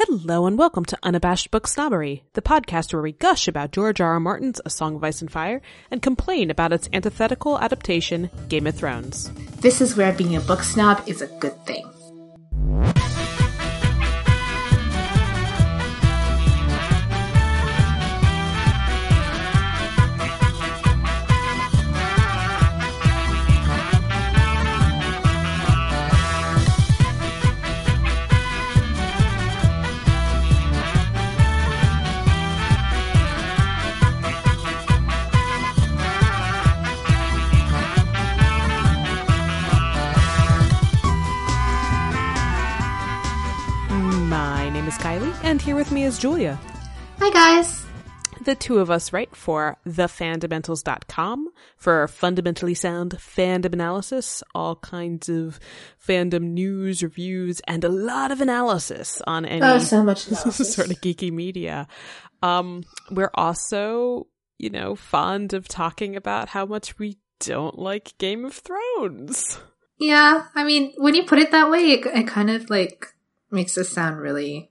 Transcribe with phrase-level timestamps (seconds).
[0.00, 4.12] Hello and welcome to Unabashed Book Snobbery, the podcast where we gush about George R.
[4.12, 4.20] R.
[4.20, 8.76] Martin's A Song of Ice and Fire and complain about its antithetical adaptation, Game of
[8.76, 9.32] Thrones.
[9.60, 11.84] This is where being a book snob is a good thing.
[46.08, 46.58] Is Julia.
[47.18, 47.84] Hi guys.
[48.40, 55.60] The two of us write for thefandomentals.com for fundamentally sound fandom analysis, all kinds of
[56.02, 60.74] fandom news, reviews, and a lot of analysis on any Oh, so much analysis.
[60.74, 61.86] sort of geeky media.
[62.42, 68.46] Um, we're also, you know, fond of talking about how much we don't like Game
[68.46, 69.60] of Thrones.
[69.98, 73.08] Yeah, I mean, when you put it that way, it, it kind of like
[73.50, 74.70] makes us sound really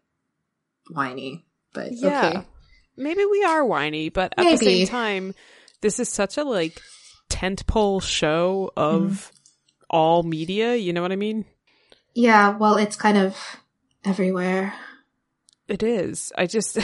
[0.91, 1.45] whiny.
[1.73, 2.27] But Yeah.
[2.27, 2.47] okay.
[2.95, 5.35] Maybe we are whiny, but at the same time,
[5.81, 6.81] this is such a like
[7.29, 9.35] tentpole show of Mm-hmm.
[9.89, 10.75] all media.
[10.75, 11.45] You know what I mean?
[12.15, 13.37] Yeah, well, it's kind of
[14.03, 14.73] everywhere.
[15.67, 16.31] It is.
[16.37, 16.77] I just,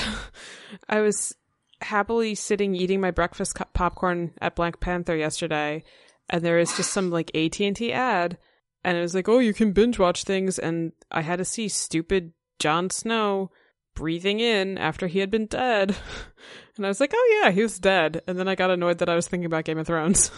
[0.90, 1.36] I was
[1.82, 5.84] happily sitting eating my breakfast co- popcorn at Black Panther yesterday,
[6.30, 8.38] and there is just some like AT and T ad,
[8.84, 11.68] and it was like, oh, you can binge watch things, and I had to see
[11.70, 13.50] stupid Jon Snow
[13.96, 15.96] breathing in after he had been dead,
[16.78, 19.10] and I was like, oh yeah, he was dead, and then I got annoyed that
[19.10, 20.32] I was thinking about Game of Thrones.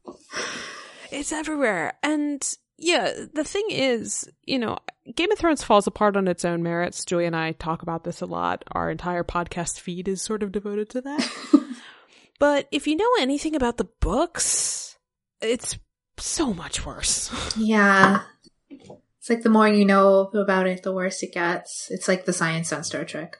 [1.10, 2.42] it's everywhere, and
[2.82, 4.76] yeah, the thing is, you know,
[5.14, 7.04] Game of Thrones falls apart on its own merits.
[7.04, 8.64] Julie and I talk about this a lot.
[8.72, 11.30] Our entire podcast feed is sort of devoted to that.
[12.40, 14.98] but if you know anything about the books,
[15.40, 15.78] it's
[16.18, 17.30] so much worse.
[17.56, 18.22] Yeah.
[19.22, 21.86] It's like the more you know about it, the worse it gets.
[21.92, 23.38] It's like the science on Star Trek.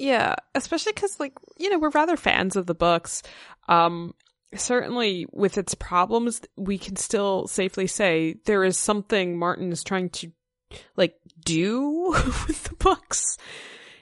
[0.00, 3.22] yeah, especially because, like, you know, we're rather fans of the books.
[3.68, 4.14] Um,
[4.54, 10.08] certainly with its problems, we can still safely say there is something Martin is trying
[10.10, 10.32] to,
[10.96, 12.10] like, do
[12.46, 13.36] with the books.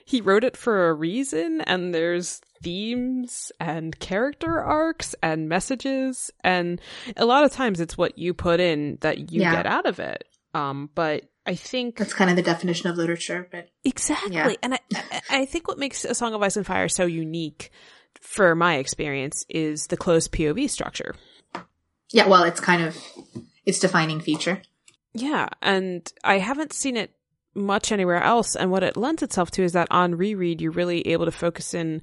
[0.05, 6.79] He wrote it for a reason, and there's themes and character arcs and messages, and
[7.17, 9.51] a lot of times it's what you put in that you Yeah.
[9.55, 10.23] get out of it.
[10.57, 14.33] Um, but I think That's kind of the definition of literature, but Exactly.
[14.35, 14.53] Yeah.
[14.63, 17.71] And I, I- I think what makes A Song of Ice and Fire so unique
[18.21, 21.15] for my experience is the closed POV structure.
[22.11, 22.97] yeah, well, it's kind of
[23.65, 24.61] its defining feature.
[25.13, 25.47] Yeah.
[25.61, 27.11] And I haven't seen it
[27.53, 28.55] much anywhere else.
[28.55, 31.73] And what it lends itself to is that on reread, you're really able to focus
[31.73, 32.01] in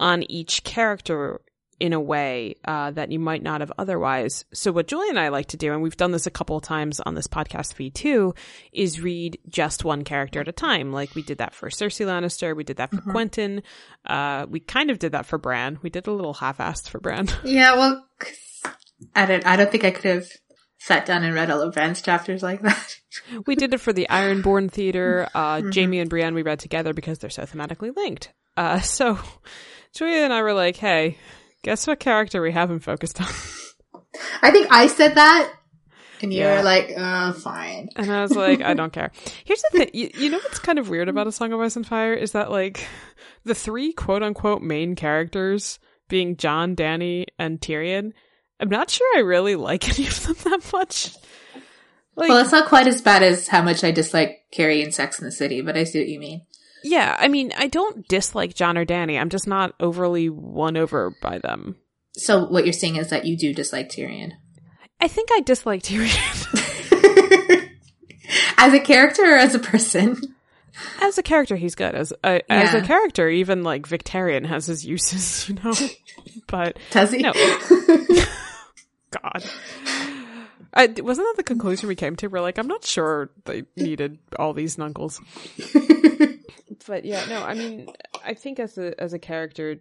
[0.00, 1.40] on each character
[1.84, 4.46] in a way uh, that you might not have otherwise.
[4.54, 6.62] So what Julie and I like to do, and we've done this a couple of
[6.62, 8.34] times on this podcast feed too,
[8.72, 10.92] is read just one character at a time.
[10.92, 13.62] Like we did that for Cersei Lannister, we did that for Quentyn,
[14.06, 15.78] uh, we kind of did that for Bran.
[15.82, 17.28] We did a little half-assed for Bran.
[17.44, 18.62] Yeah, well, 'cause
[19.14, 20.26] I don't, I don't think I could have
[20.78, 22.96] sat down and read all of Bran's chapters like that.
[23.46, 25.28] we did it for the Ironborn Theater.
[25.34, 28.32] Uh, Jaime and Brienne we read together because they're so thematically linked.
[28.56, 29.18] Uh, so
[29.94, 31.18] Julia and I were like, hey,
[31.64, 33.26] guess what character we haven't focused on?
[34.42, 35.52] I think I said that,
[36.22, 36.58] and you Yeah.
[36.58, 39.10] were like, "Uh, fine." And I was like, I don't care.
[39.44, 39.90] Here's the thing.
[39.92, 42.30] You, you know what's kind of weird about A Song of Ice and Fire is
[42.32, 42.86] that, like,
[43.44, 48.12] the three quote unquote main characters being Jon, Dany, and Tyrion,
[48.60, 51.14] I'm not sure I really like any of them that much.
[52.14, 55.18] Like, Well, it's not quite as bad as how much I dislike Carrie in Sex
[55.18, 56.42] in the City, but I see what you mean.
[56.84, 59.18] Yeah, I mean, I don't dislike Jon or Dany.
[59.18, 61.76] I'm just not overly won over by them.
[62.16, 64.34] So what you're saying is that you do dislike Tyrion
[65.00, 67.70] I think I dislike Tyrion.
[68.58, 70.34] as a character or as a person.
[71.00, 71.94] as a character, he's good.
[71.94, 75.74] As a, as a character, even like Victarion has his uses, you know.
[76.46, 77.18] but Does he?
[77.18, 77.32] No.
[79.10, 79.44] God.
[80.76, 82.28] I, wasn't that the conclusion we came to?
[82.28, 85.20] We're like, I'm not sure they needed all these knuckles.
[86.86, 87.88] But yeah, no, I mean,
[88.24, 89.76] I think as a as a character,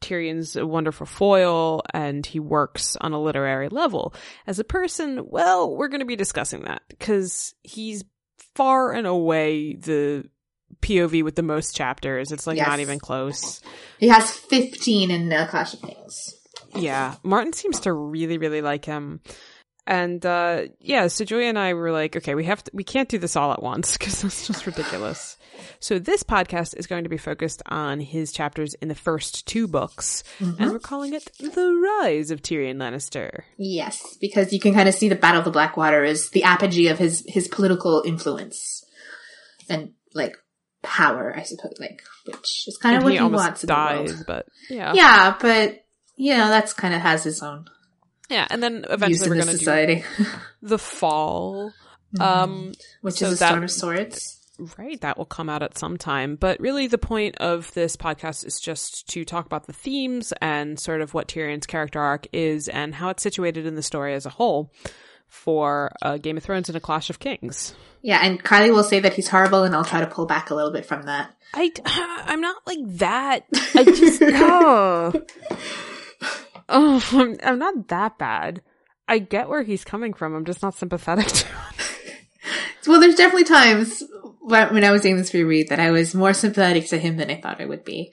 [0.00, 4.14] Tyrion's a wonderful foil, and he works on a literary level.
[4.46, 8.04] As a person, well, we're going to be discussing that because he's
[8.54, 10.28] far and away the
[10.82, 12.30] POV with the most chapters.
[12.30, 12.66] It's like Yes.
[12.68, 13.60] not even close.
[13.98, 16.34] he has 15 in uh, Clash of Kings.
[16.74, 19.20] Yeah, Martin seems to really, really like him.
[19.88, 23.08] And uh yeah, so Julia and I were like, okay, we have to we can't
[23.08, 25.38] do this all at once because that's just ridiculous.
[25.80, 29.66] So this podcast is going to be focused on his chapters in the first two
[29.66, 33.44] books, and we're calling it The Rise of Tyrion Lannister.
[33.56, 36.88] Yes, because you can kind of see the Battle of the Blackwater is the apogee
[36.88, 38.84] of his his political influence
[39.70, 40.36] and like
[40.82, 41.74] power, I suppose.
[41.80, 44.92] Like, which is kind of And what he he, wants dies, but yeah.
[44.94, 45.80] Yeah, but
[46.16, 47.64] you know that's kind of has his own
[48.28, 50.04] Yeah, and then eventually we're going to do society,
[50.62, 51.72] The Fall.
[52.18, 52.72] Um
[53.02, 54.38] which so is a Storm of Swords.
[54.78, 56.36] Right, that will come out at some time.
[56.36, 60.80] But really, the point of this podcast is just to talk about the themes and
[60.80, 64.24] sort of what Tyrion's character arc is and how it's situated in the story as
[64.24, 64.72] a whole
[65.28, 67.74] for uh, Game of Thrones and A Clash of Kings.
[68.02, 70.54] Yeah, and Kylie will say that he's horrible, and I'll try to pull back a
[70.54, 71.34] little bit from that.
[71.54, 71.70] I,
[72.26, 73.44] I'm not like that.
[73.74, 75.12] I just, oh.
[76.70, 78.60] Oh, I'm, I'm not that bad.
[79.08, 80.34] I get where he's coming from.
[80.34, 82.16] I'm just not sympathetic to it.
[82.86, 84.02] Well, there's definitely times
[84.40, 87.30] when, when I was doing this reread that I was more sympathetic to him than
[87.30, 88.12] I thought I would be.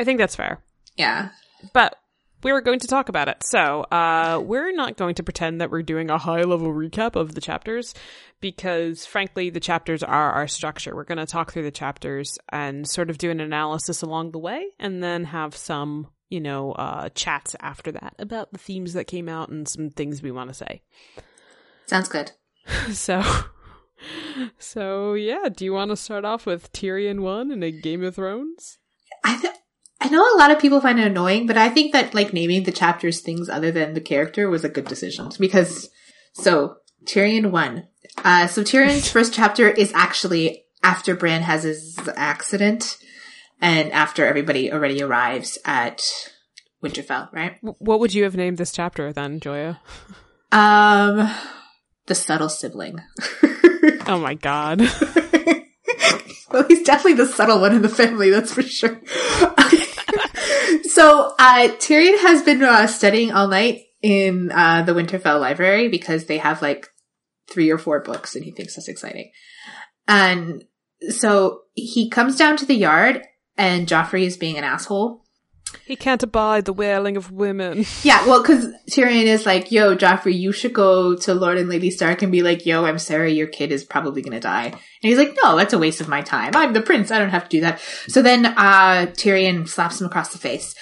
[0.00, 0.62] I think that's fair.
[0.96, 1.30] Yeah.
[1.72, 1.96] but
[2.42, 3.36] we were going to talk about it.
[3.44, 7.34] So, uh, we're not going to pretend that we're doing a high level recap of
[7.34, 7.94] the chapters
[8.40, 10.94] because, frankly, the chapters are our structure.
[10.94, 14.38] We're going to talk through the chapters and sort of do an analysis along the
[14.38, 19.06] way and then have some, you know, uh, chats after that about the themes that
[19.06, 20.82] came out and some things we want to say.
[21.86, 22.32] Sounds good.
[22.92, 23.22] So,
[24.58, 28.14] so yeah, do you want to start off with Tyrion 1 in a Game of
[28.14, 28.78] Thrones?
[29.24, 29.54] I th-
[30.00, 32.62] I know a lot of people find it annoying, but I think that like naming
[32.62, 35.90] the chapters things other than the character was a good decision because
[36.32, 37.88] so Tyrion one.
[38.24, 42.96] Uh, so Tyrion's first chapter is actually after Bran has his accident
[43.60, 46.02] and after everybody already arrives at
[46.82, 47.56] Winterfell, right?
[47.60, 49.80] What would you have named this chapter then, Joya?
[50.52, 51.30] Um,
[52.06, 53.00] the subtle sibling.
[54.06, 54.80] Oh my god.
[56.50, 59.00] well, he's definitely the subtle one in the family, that's for sure.
[60.84, 66.26] so, uh, Tyrion has been uh, studying all night in uh, the Winterfell library because
[66.26, 66.88] they have like
[67.48, 69.30] three or four books and he thinks that's exciting.
[70.08, 70.64] And
[71.10, 73.22] so he comes down to the yard
[73.60, 75.22] and Joffrey is being an asshole.
[75.84, 77.84] He can't abide the wailing of women.
[78.02, 81.90] Yeah, well, cause Tyrion is like, yo, Joffrey, you should go to Lord and Lady
[81.90, 84.66] Stark and be like, yo, I'm sorry, your kid is probably gonna die.
[84.66, 86.52] And he's like, no, that's a waste of my time.
[86.56, 87.10] I'm the prince.
[87.10, 87.80] I don't have to do that.
[88.08, 90.74] So then, uh, Tyrion slaps him across the face.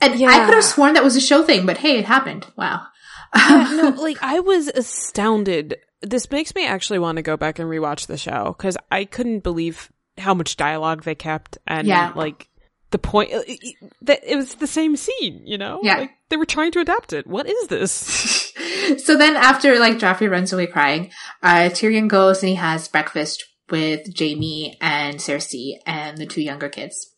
[0.00, 2.46] And I could have sworn that was a show thing, but hey, it happened.
[2.56, 2.86] Wow.
[3.36, 5.76] no, like I was astounded.
[6.00, 9.40] This makes me actually want to go back and rewatch the show because I couldn't
[9.40, 12.12] believe how much dialogue they kept and Yeah.
[12.14, 12.48] like
[12.90, 15.80] the point it- that it was the same scene, you know?
[15.82, 15.98] Yeah.
[15.98, 17.26] Like they were trying to adapt it.
[17.26, 17.92] What is this?
[19.04, 21.10] so then after like Joffrey runs away crying,
[21.42, 26.68] uh, Tyrion goes and he has breakfast with Jaime and Cersei and the two younger
[26.70, 27.12] kids.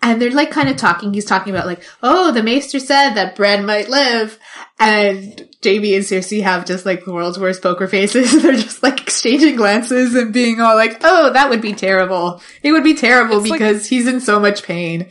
[0.00, 1.12] And they're like kind of talking.
[1.12, 4.38] He's talking about like, oh, the maester said that Bran might live.
[4.78, 8.40] And Jaime and Cersei have just like the world's worst poker faces.
[8.42, 12.40] they're just like exchanging glances and being all like, oh, that would be terrible.
[12.62, 15.08] It would be terrible It's like- because he's in so much pain.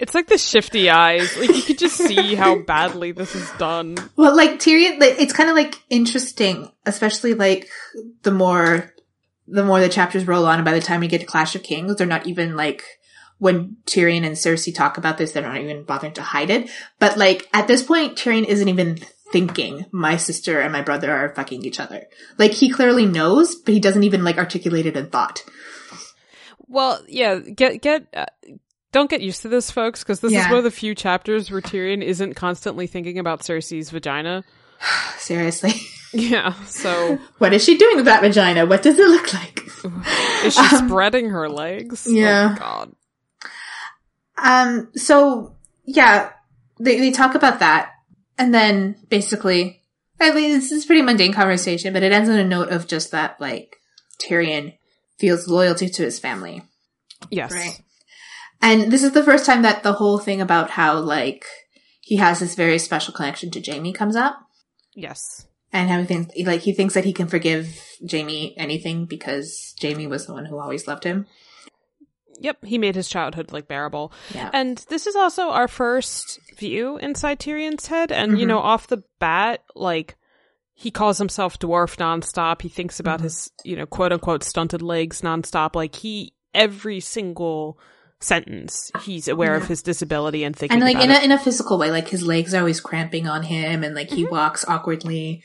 [0.00, 1.36] It's like the shifty eyes.
[1.36, 3.96] Like you could just see how badly this is done.
[4.16, 7.68] Well, like Tyrion, like, it's kind of like interesting, especially like
[8.22, 8.94] the more,
[9.46, 11.62] the more the chapters roll on and by the time we get to Clash of
[11.62, 12.82] Kings, they're not even like,
[13.40, 16.70] when Tyrion and Cersei talk about this, they're not even bothering to hide it.
[17.00, 18.98] But like, at this point, Tyrion isn't even
[19.32, 22.06] thinking my sister and my brother are fucking each other.
[22.38, 25.42] Like, he clearly knows, but he doesn't even like articulate it in thought.
[26.68, 28.26] Well, yeah, get get uh,
[28.92, 31.60] don't get used to this folks because this is one of the few chapters where
[31.60, 34.44] Tyrion isn't constantly thinking about Cersei's vagina.
[35.18, 35.72] Seriously.
[36.12, 38.66] Yeah, so what is she doing with that vagina?
[38.66, 39.62] What does it look like?
[40.44, 42.04] is she spreading her legs?
[42.04, 42.56] Um, yeah.
[42.56, 42.92] Oh, God.
[44.42, 46.30] Um, so yeah,
[46.78, 47.92] they, they talk about that.
[48.38, 49.82] And then basically,
[50.18, 52.86] I mean, this is a pretty mundane conversation, but it ends on a note of
[52.86, 53.76] just that, like,
[54.18, 54.76] Tyrion
[55.18, 56.62] feels loyalty to his family.
[57.30, 57.52] Yes.
[57.52, 57.80] Right.
[58.62, 61.44] And this is the first time that the whole thing about how, like,
[62.00, 64.38] he has this very special connection to Jaime comes up.
[64.94, 65.46] Yes.
[65.72, 67.78] And everything, like, he thinks that he can forgive
[68.10, 71.26] Jaime anything because Jaime was the one who always loved him.
[72.40, 74.12] Yep, he made his childhood like bearable.
[74.34, 74.50] Yeah.
[74.52, 78.10] And this is also our first view inside Tyrion's head.
[78.10, 78.48] And, you Mhm.
[78.48, 80.16] know, off the bat, like,
[80.74, 82.62] he calls himself dwarf nonstop.
[82.62, 83.24] He thinks about Mhm.
[83.24, 85.74] his, you know, quote unquote stunted legs nonstop.
[85.76, 87.78] Like, he, every single
[88.20, 88.90] sentence.
[89.02, 91.20] He's aware of his disability and thinking and like about in it.
[91.22, 94.10] a in a physical way, like his legs are always cramping on him, and like
[94.10, 94.32] he Mm-hmm.
[94.34, 95.42] walks awkwardly.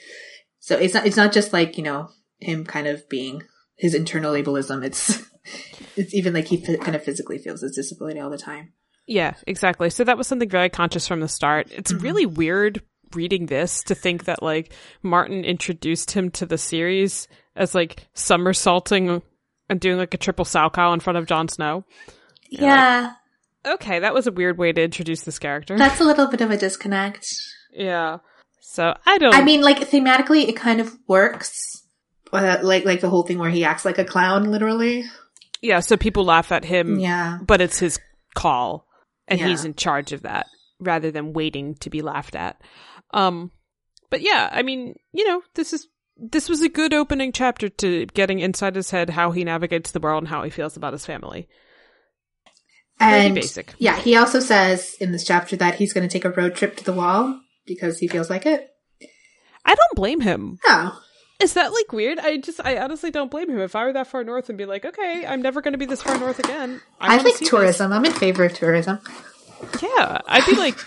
[0.59, 2.09] So it's not it's not just like you know
[2.39, 3.43] him kind of being
[3.77, 4.83] his internal ableism.
[4.83, 5.23] It's
[5.95, 8.73] it's even like he kind of physically feels his disability all the time.
[9.07, 9.89] Yeah, exactly.
[9.89, 11.67] So that was something very conscious from the start.
[11.71, 12.03] It's Mm-hmm.
[12.03, 12.81] really weird
[13.13, 14.73] reading this to think that like
[15.03, 19.21] Martin introduced him to the series as like somersaulting
[19.69, 21.85] and doing like a triple salchow in front of Jon Snow.
[22.49, 23.13] Yeah,
[23.65, 25.75] Okay, that was a weird way to introduce this character.
[25.77, 27.25] that's a little bit of a disconnect.
[27.73, 28.17] yeah.
[28.61, 31.53] So I don't I mean, like thematically, it kind of works.
[32.33, 35.05] Uh, like like the whole thing where he acts like a clown, literally.
[35.65, 37.99] Yeah, so people laugh at him, Yeah, but it's his
[38.35, 38.87] call
[39.27, 39.47] and Yeah.
[39.47, 40.47] he's in charge of that
[40.79, 42.61] rather than waiting to be laughed at.
[43.13, 43.51] Um
[44.09, 48.05] but yeah, I mean, you know, this is this was a good opening chapter to
[48.07, 51.05] getting inside his head how he navigates the world and how he feels about his
[51.05, 51.49] family.
[52.99, 53.73] Pretty and basic.
[53.77, 56.77] yeah, he also says in this chapter that he's going to take a road trip
[56.77, 58.69] to the wall because he feels like it.
[59.65, 60.59] I don't blame him.
[60.67, 60.97] Oh,
[61.39, 62.17] Is that like weird?
[62.19, 63.59] I just I honestly don't blame him.
[63.59, 65.85] If I were that far north and be like, okay, I'm never going to be
[65.85, 66.81] this far north again.
[66.99, 67.49] I, wanna like see this.
[67.49, 67.91] tourism.
[67.91, 68.99] I'm in favor of tourism.
[69.81, 70.77] Yeah, I'd be like,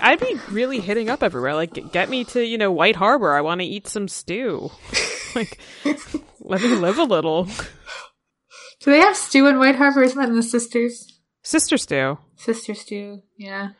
[0.00, 1.54] I'd be really hitting up everywhere.
[1.54, 3.32] Like, get- get me to you know White Harbor.
[3.32, 4.70] I want to eat some stew.
[5.34, 5.58] like,
[6.40, 7.44] let me live a little.
[7.44, 10.02] Do they have stew in White Harbor?
[10.02, 11.06] Isn't that in the Sisters?
[11.42, 12.18] Sister stew.
[12.36, 13.22] Sister stew.
[13.36, 13.70] Yeah.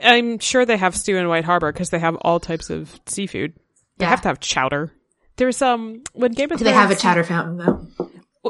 [0.00, 3.52] I'm sure they have stew in White Harbor because they have all types of seafood.
[3.98, 4.10] They Yeah.
[4.10, 4.92] have to have chowder.
[5.38, 7.86] There's um when Game of Do they have a chatter fountain though?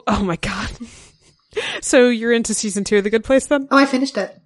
[0.07, 0.71] Oh my god.
[1.81, 3.69] so you're into season two of The Good Place then?
[3.71, 4.37] Oh, I finished it.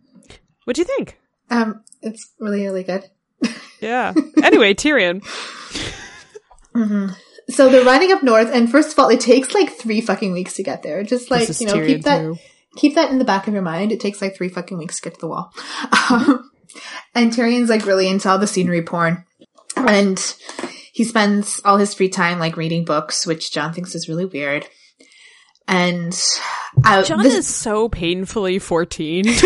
[0.65, 1.19] What do you think?
[1.51, 3.05] Um, it's really really good.
[3.81, 4.13] Yeah.
[4.45, 5.25] Anyway, Tyrion.
[7.49, 10.55] So they're riding up north, and first of all, it takes like three fucking weeks
[10.55, 11.03] to get there.
[11.03, 12.37] Just like you know, Tyrion keep that too.
[12.77, 13.91] keep that in the back of your mind.
[13.91, 15.53] It takes like three fucking weeks to get to the wall.
[16.11, 16.49] Um,
[17.15, 19.25] and Tyrion's like really into all the scenery porn,
[19.77, 20.19] and
[20.93, 24.67] he spends all his free time like reading books, which Jon thinks is really weird.
[25.67, 26.19] And
[26.85, 29.27] uh, Jon this- is so painfully 14.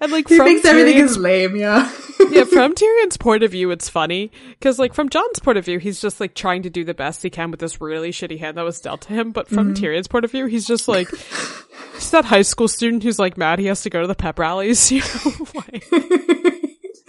[0.00, 1.56] and like he from thinks everything is lame.
[1.56, 1.90] Yeah.
[2.30, 5.78] yeah, from Tyrion's point of view, it's funny because, like, from Jon's point of view,
[5.78, 8.56] he's just like trying to do the best he can with this really shitty hand
[8.56, 9.30] that was dealt to him.
[9.30, 11.08] But from Tyrion's point of view, he's just like
[11.94, 14.38] he's that high school student who's like mad he has to go to the pep
[14.38, 14.90] rallies.
[14.98, 15.84] You know, like,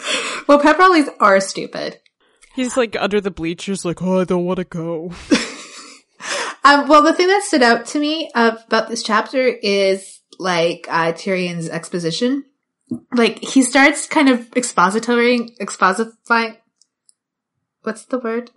[0.48, 2.00] well, pep rallies are stupid.
[2.56, 5.12] he's like under the bleachers, like, oh, I don't want to go.
[6.64, 10.88] Um, well, the thing that stood out to me uh, about this chapter is like
[10.90, 12.44] uh, Tyrion's exposition.
[13.14, 16.58] Like he starts kind of expository, expositing.
[17.84, 18.52] What's the word?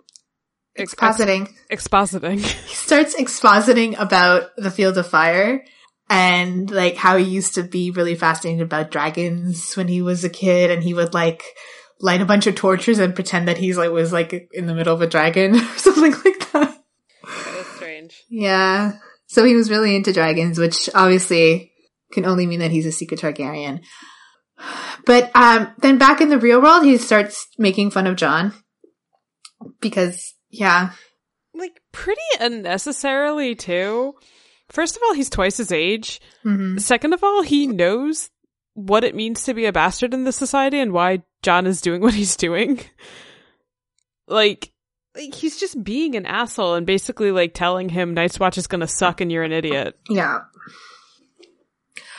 [0.75, 1.49] Ex- Expositing.
[1.71, 2.39] Expositing.
[2.41, 5.63] He starts expositing about the Field of Fire
[6.09, 10.29] and like how he used to be really fascinated about dragons when he was a
[10.29, 11.43] kid, and he would like
[11.99, 14.93] light a bunch of torches and pretend that he's like was like in the middle
[14.93, 16.83] of a dragon or something like that.
[17.23, 18.23] That's strange.
[18.29, 18.93] Yeah.
[19.27, 21.71] So he was really into dragons, which obviously
[22.11, 23.81] can only mean that he's a secret Targaryen.
[25.05, 28.53] But um, then back in the real world, he starts making fun of Jon
[29.81, 30.91] because, yeah,
[31.53, 34.13] Like, pretty unnecessarily too.
[34.73, 36.19] First of all, he's twice his age.
[36.41, 38.31] hmm Second of all, he knows
[38.73, 42.01] what it means to be a bastard in this society and why Jon is doing
[42.05, 42.79] what he's doing.
[44.27, 44.71] Like,
[45.15, 48.87] like he's just being an asshole and basically like telling him Night's Watch is gonna
[48.87, 49.95] suck and you're an idiot.
[50.09, 50.39] yeah,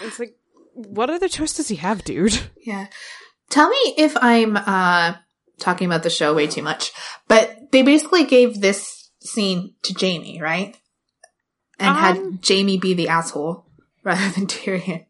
[0.01, 0.37] It's like,
[0.75, 2.39] what other choice does he have, dude?
[2.65, 2.87] yeah.
[3.51, 5.15] Tell me if I'm uh
[5.59, 6.93] talking about the show way too much,
[7.27, 10.77] but they basically gave this scene to Jaime, right?
[11.78, 11.97] And Um.
[11.97, 13.64] had Jaime be the asshole
[14.02, 15.07] rather than Tyrion.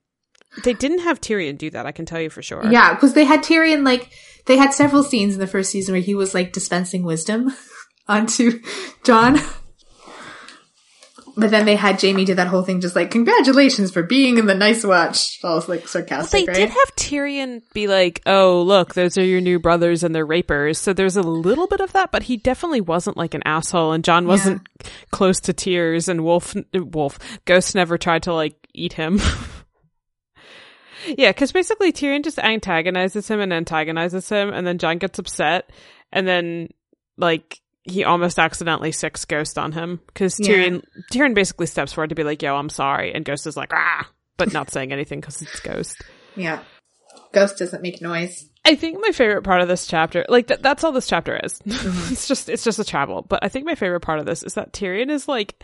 [0.62, 2.64] They didn't have Tyrion do that, I can tell you for sure.
[2.70, 4.10] Yeah, because they had Tyrion like
[4.46, 7.52] they had several scenes in the first season where he was like dispensing wisdom
[8.08, 8.60] onto
[9.04, 9.40] Jon.
[11.36, 14.46] But then they had Jaime do that whole thing, just like congratulations for being in
[14.46, 15.40] the Night's Watch.
[15.42, 16.56] All like sarcastic, they right?
[16.56, 20.78] did have Tyrion be like, "Oh, look, those are your new brothers and they're rapers."
[20.78, 24.04] So there's a little bit of that, but he definitely wasn't like an asshole, and
[24.04, 24.62] Jon wasn't
[25.10, 29.20] close to tears, and Wolf, Wolf, Ghost never tried to like eat him.
[31.18, 35.70] yeah, because basically Tyrion just antagonizes him and antagonizes him, and then Jon gets upset,
[36.12, 36.68] and then
[37.16, 40.48] like he almost accidentally sicks Ghost on him because Yeah.
[40.48, 43.72] Tyrion Tyrion basically steps forward to be like, "Yo, I'm sorry," and Ghost is like,
[43.74, 46.02] "Ah," but not saying anything because it's Ghost.
[46.36, 46.60] yeah.
[47.32, 48.48] Ghost doesn't make noise.
[48.64, 51.60] I think my favorite part of this chapter, like th- that's all this chapter is.
[51.66, 53.22] it's just it's just a travel.
[53.28, 55.62] But I think my favorite part of this is that Tyrion is like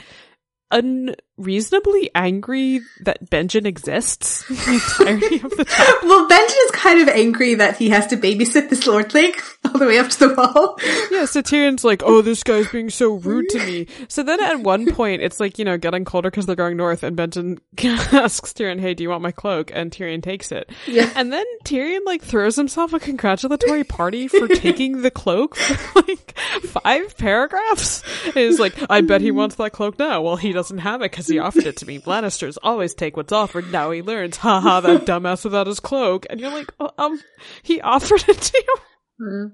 [1.40, 5.90] reasonably angry that Benjen exists the entirety of the chapter.
[6.10, 9.32] Well, Benjen is kind of angry that he has to babysit this Lordling
[9.64, 10.78] all the way up to the wall.
[11.10, 13.86] Yeah, so Tyrion's like, oh, this guy's being so rude to me.
[14.08, 17.02] So then at one point, it's like, you know, getting colder because they're going north,
[17.02, 17.58] and Benjen
[18.12, 19.70] asks Tyrion, hey, do you want my cloak?
[19.72, 20.70] And Tyrion takes it.
[20.86, 21.10] Yeah.
[21.14, 26.38] And then Tyrion, like, throws himself a congratulatory party for taking the cloak for, like,
[26.64, 28.02] five paragraphs.
[28.24, 30.22] And he's like, I bet he wants that cloak now.
[30.22, 32.00] Well, he doesn't have it because he offered it to me.
[32.00, 33.70] Lannisters always take what's offered.
[33.72, 34.36] Now he learns.
[34.38, 36.26] Ha ha, that dumbass without his cloak.
[36.28, 37.20] And you're like, oh, um,
[37.62, 38.64] he offered it to
[39.20, 39.52] you?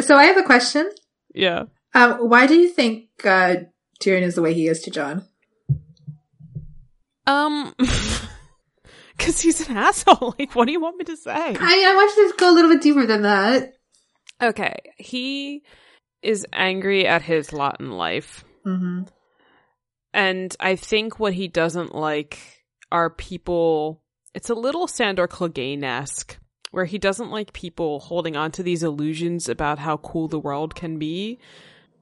[0.00, 0.90] So I have a question.
[1.34, 1.64] Yeah.
[1.94, 3.56] Um, why do you think uh,
[4.00, 5.24] Tyrion is the way he is to Jon?
[7.26, 7.74] Um,
[9.16, 10.34] because he's an asshole.
[10.38, 11.32] Like, what do you want me to say?
[11.32, 13.72] I, I want you to go a little bit deeper than that.
[14.42, 15.62] Okay, he
[16.22, 19.04] is angry at his lot in life, Mm-hmm.
[20.16, 22.38] And I think what he doesn't like
[22.90, 24.02] are people.
[24.34, 26.38] It's a little Sandor Clegane esque,
[26.70, 30.74] where he doesn't like people holding on to these illusions about how cool the world
[30.74, 31.38] can be.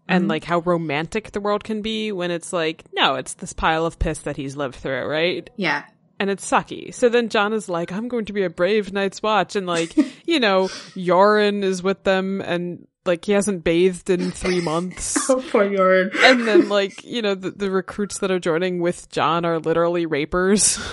[0.06, 0.28] And Mhm.
[0.30, 3.98] like how romantic the world can be when it's like, no, it's this pile of
[3.98, 5.50] piss that he's lived through, right?
[5.56, 5.84] Yeah.
[6.20, 6.94] and it's sucky.
[6.94, 9.56] So then Jon is like, I'm going to be a brave night's watch.
[9.56, 14.60] And like, you know, Yoren is with them and like he hasn't bathed in three
[14.62, 15.18] months.
[15.30, 16.14] Oh, poor Yoren.
[16.22, 20.06] and then like, you know, the, the recruits that are joining with Jon are literally
[20.06, 20.78] rapers.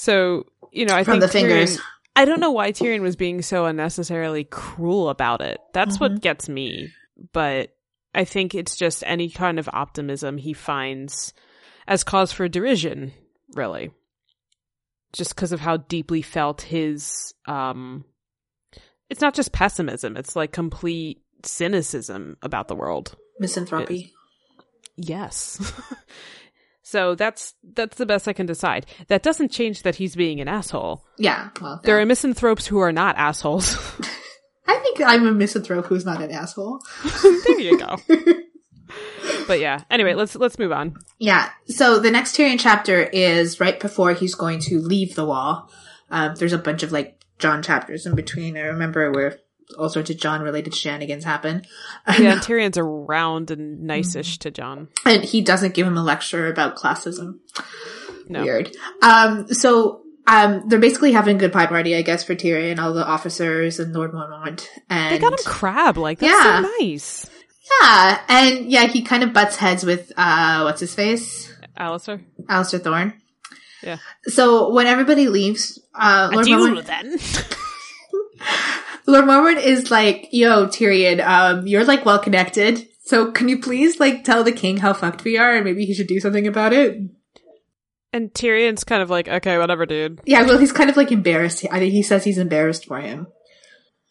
[0.00, 1.76] So, you know, I From think the fingers.
[1.76, 1.82] Tyrion-
[2.14, 5.58] I don't know why Tyrion was being so unnecessarily cruel about it.
[5.74, 6.14] That's Mm-hmm.
[6.14, 6.90] what gets me.
[7.32, 7.70] But
[8.14, 11.32] I think it's just any kind of optimism he finds
[11.88, 13.10] as cause for derision,
[13.56, 13.90] really.
[15.12, 18.04] Just because of how deeply felt his um
[19.10, 23.16] it's not just pessimism, it's like complete cynicism about the world.
[23.40, 24.12] Misanthropy.
[24.96, 25.72] Yes.
[26.82, 28.86] so that's that's the best I can decide.
[29.08, 31.04] That doesn't change that he's being an asshole.
[31.18, 31.50] Yeah.
[31.60, 32.02] Well, There no.
[32.02, 33.76] are misanthropes who are not assholes.
[34.66, 36.80] I think I'm a misanthrope who's not an asshole.
[37.22, 37.96] there you go.
[39.46, 39.82] but yeah.
[39.90, 40.96] Anyway, let's let's move on.
[41.18, 41.50] Yeah.
[41.68, 45.70] So the next Tyrion chapter is right before he's going to leave the wall.
[46.10, 48.56] Um, there's a bunch of like Jon chapters in between.
[48.56, 49.38] I remember where
[49.76, 51.62] all sorts of Jon related shenanigans happen.
[52.18, 54.88] Yeah, Tyrion's around and nice-ish to Jon.
[55.04, 57.38] and he doesn't give him a lecture about classism.
[58.28, 58.42] No.
[58.42, 58.70] Weird.
[59.02, 62.92] Um, so, um, they're basically having a good pie party, I guess, for Tyrion, all
[62.92, 64.66] the officers and Lord Mormont.
[64.90, 65.96] And They got him crab.
[65.98, 66.62] Like that's Yeah.
[66.62, 67.26] so nice.
[67.82, 71.52] yeah, and yeah, he kind of butts heads with, uh, what's his face?
[71.76, 72.20] Alistair.
[72.48, 73.14] Alistair Thorne.
[73.82, 73.98] Yeah.
[74.24, 77.18] So when everybody leaves, uh, Lord Mormont, then.
[79.08, 82.86] Lord Mormont is like, yo, Tyrion, um, you're like well connected.
[83.06, 85.94] So can you please like tell the king how fucked we are and maybe he
[85.94, 86.98] should do something about it?
[88.12, 90.20] And Tyrion's kind of like, okay, whatever, dude.
[90.26, 91.64] Yeah, well, he's kind of like embarrassed.
[91.70, 93.28] I think he says he's embarrassed for him.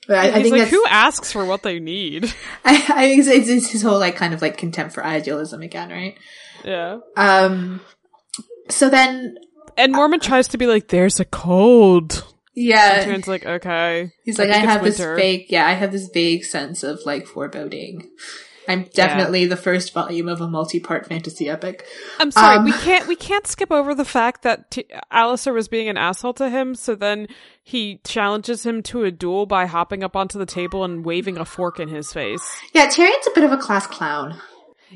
[0.08, 2.26] But I, I think like, that's, who asks for what they need?
[2.66, 5.92] I, I think it's, it's his whole like kind of like contempt for idealism again,
[5.92, 6.18] right?
[6.66, 7.00] Yeah.
[7.16, 7.82] Um,
[8.70, 9.38] so then,
[9.78, 12.26] And Mormont tries to be like, there's a cold.
[12.58, 14.12] Yeah, Tyrion's like, okay.
[14.24, 17.28] he's like, I, have this winter." vague, yeah, I have this vague sense of like
[17.28, 18.10] foreboding.
[18.68, 21.86] I'm definitely the first volume of a multi-part fantasy epic.
[22.20, 25.68] I'm sorry, Um, we can't we can't skip over the fact that T- Alistair was
[25.68, 26.76] being an asshole to him.
[26.76, 27.28] So then
[27.64, 31.46] he challenges him to a duel by hopping up onto the table and waving a
[31.46, 32.44] fork in his face.
[32.74, 34.38] Yeah, Tyrion's a bit of a class clown.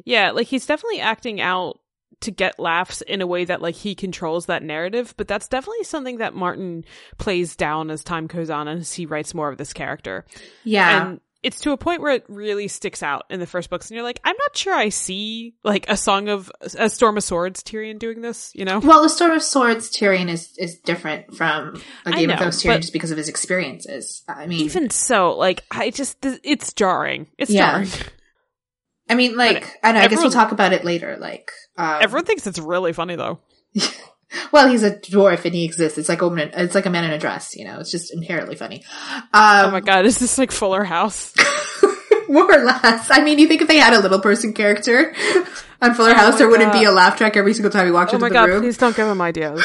[0.03, 1.79] Yeah, like he's definitely acting out
[2.21, 5.83] to get laughs in a way that like he controls that narrative, but that's definitely
[5.83, 6.85] something that Martin
[7.17, 10.25] plays down as time goes on and as he writes more of this character.
[10.63, 11.07] Yeah.
[11.07, 13.95] And it's to a point where it really sticks out in the first books and
[13.95, 17.63] you're like, I'm not sure I see like a song of a storm of swords
[17.63, 18.77] Tyrion doing this, you know?
[18.79, 22.81] well, the Storm of Swords Tyrion is, is different from a Game of Thrones Tyrion
[22.81, 24.23] just because of his experiences.
[24.27, 27.25] I mean, Even so, like I just it's jarring.
[27.39, 27.71] It's Yeah.
[27.71, 27.89] jarring.
[29.11, 31.17] I mean, like, I, know, I guess we'll talk about it later.
[31.19, 33.39] Like, um, Everyone thinks it's really funny though.
[34.51, 35.97] well, he's a dwarf and he exists.
[35.97, 37.55] It's like a woman, it's like a man in a dress.
[37.55, 38.83] You know, it's just inherently funny.
[39.33, 41.33] Oh Um, my god, is this like Fuller House?
[42.29, 43.09] more or less.
[43.11, 45.13] I mean, you think if they had a little person character
[45.81, 47.91] on Fuller Oh House, my there wouldn't be a laugh track every single time he
[47.91, 48.61] walked Oh into my the god, room.
[48.61, 49.61] please don't give him ideas.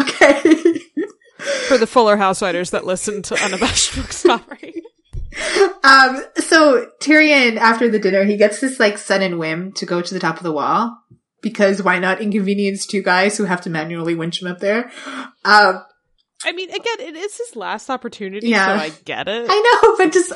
[0.00, 0.40] Okay.
[1.68, 4.12] For the Fuller House writers that listen to Unabashed Book.
[5.82, 10.14] Um, so Tyrion, after the dinner, he gets this like sudden whim to go to
[10.14, 10.94] the top of the wall
[11.40, 14.90] because why not inconvenience two guys who have to manually winch him up there?
[15.44, 15.82] Um,
[16.44, 18.66] I mean, again, it is his last opportunity, Yeah.
[18.66, 19.46] so I get it.
[19.48, 20.32] I know, but just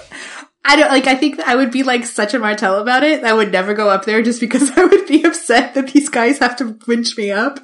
[0.65, 1.07] I don't like.
[1.07, 3.23] I think I would be like such a Martell about it.
[3.23, 6.39] I would never go up there just because I would be upset that these guys
[6.39, 7.61] have to winch me up.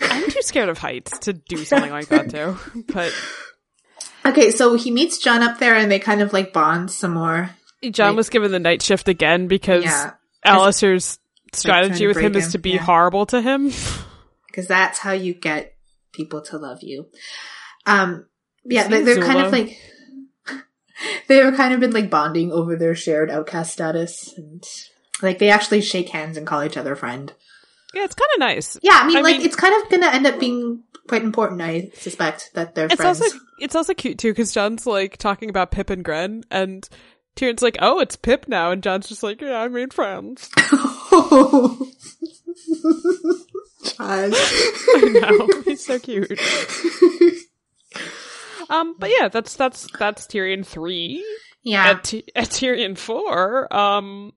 [0.00, 2.56] I'm too scared of heights to do something like that too.
[2.92, 3.12] But
[4.24, 7.50] Okay, so he meets Jon up there and they kind of like bond some more.
[7.90, 10.12] Jon Like- was given the night shift again because Yeah.
[10.44, 11.18] Alistair's
[11.52, 12.78] strategy to with him break is to be yeah.
[12.82, 13.72] horrible to him.
[14.46, 15.74] because that's how you get
[16.12, 17.06] people to love you.
[17.86, 18.26] Um,
[18.64, 19.76] yeah, they, they're kind of like
[21.28, 24.62] they've kind of been like bonding over their shared outcast status, and
[25.20, 27.32] like they actually shake hands and call each other friend.
[27.94, 28.78] Yeah, it's kind of nice.
[28.82, 31.60] Yeah, I mean, I like mean- it's kind of gonna end up being quite important.
[31.60, 33.20] I suspect that they're friends.
[33.20, 36.88] also it's also cute too because Jon's like talking about Pyp and Grenn, and
[37.36, 40.50] Tyrion's like, "Oh, it's Pyp now," and Jon's just like, "Yeah, I made friends."
[43.96, 43.98] Jon.
[43.98, 44.28] I
[45.20, 46.38] know he's so cute.
[48.70, 51.24] Um, but yeah, that's that's that's Tyrion three.
[51.62, 54.32] yeah, At, at Tyrion four, um,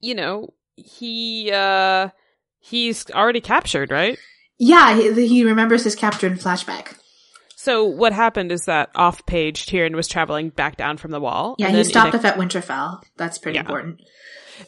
[0.00, 2.08] you know, he uh
[2.58, 4.18] he's already captured, right?
[4.58, 4.94] yeah.
[4.96, 6.96] He, he remembers his capture in flashback.
[7.62, 11.56] So what happened is that off page Tyrion was traveling back down from the wall.
[11.58, 13.02] Yeah, and he stopped a- off at Winterfell.
[13.18, 13.60] That's pretty Yeah.
[13.62, 14.00] important.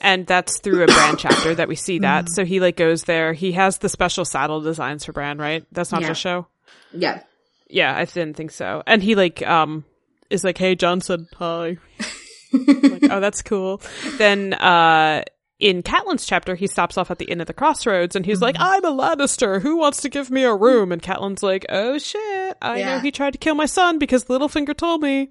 [0.01, 2.25] and that's through a Bran chapter that we see that.
[2.25, 2.33] Mm-hmm.
[2.33, 3.33] So he like goes there.
[3.35, 5.65] He has the special saddle designs for Bran, right?
[5.73, 6.09] That's not Yeah.
[6.09, 6.47] just show.
[6.93, 7.21] Yeah.
[7.69, 8.83] Yeah, I didn't think so.
[8.87, 9.85] And he like um
[10.31, 11.77] is like, "Hey, Jon said hi."
[12.53, 13.81] like, oh, that's cool.
[14.19, 15.23] Then uh
[15.63, 18.57] in Catelyn's chapter, he stops off at the inn at the crossroads and he's like,
[18.57, 18.63] Mm-hmm.
[18.65, 19.63] I'm a Lannister.
[19.63, 20.91] Who wants to give me a room?
[20.93, 22.57] And Catelyn's like, Oh shit.
[22.61, 25.31] I know he tried to kill my son because Littlefinger told me.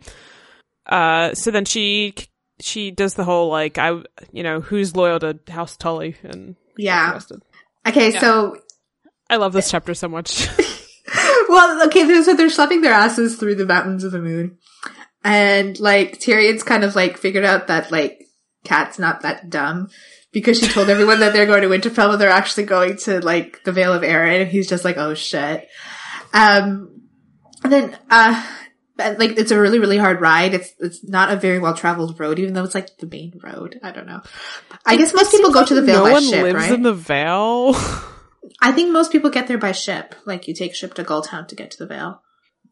[0.86, 2.14] Uh, so then she,
[2.60, 3.90] she does the whole like, I,
[4.32, 7.20] you know, who's loyal to House Tully and Yeah.
[7.88, 8.20] Okay, Yeah.
[8.22, 8.58] so
[9.30, 10.48] I love this chapter so much.
[11.50, 14.58] well, okay, so they're schlepping their asses through the mountains of the moon.
[15.24, 18.24] And like Tyrion's kind of like figured out that like
[18.64, 19.90] Kat's not that dumb
[20.32, 23.64] because she told everyone that they're going to Winterfell but they're actually going to like
[23.64, 24.48] the Vale of Arryn.
[24.48, 25.68] He's just like, oh shit.
[26.34, 27.02] Um,
[27.64, 28.48] and then, uh,
[28.98, 30.54] like it's a really, really hard ride.
[30.54, 33.80] It's, it's not a very well traveled road, even though it's like the main road.
[33.84, 34.22] I don't know.
[34.86, 36.72] I guess most people go to the Vale no by one ship, lives right?
[36.72, 37.74] in the Vale.
[38.62, 40.16] I think most people get there by ship.
[40.26, 42.22] Like you take ship to Gulltown to get to the Vale.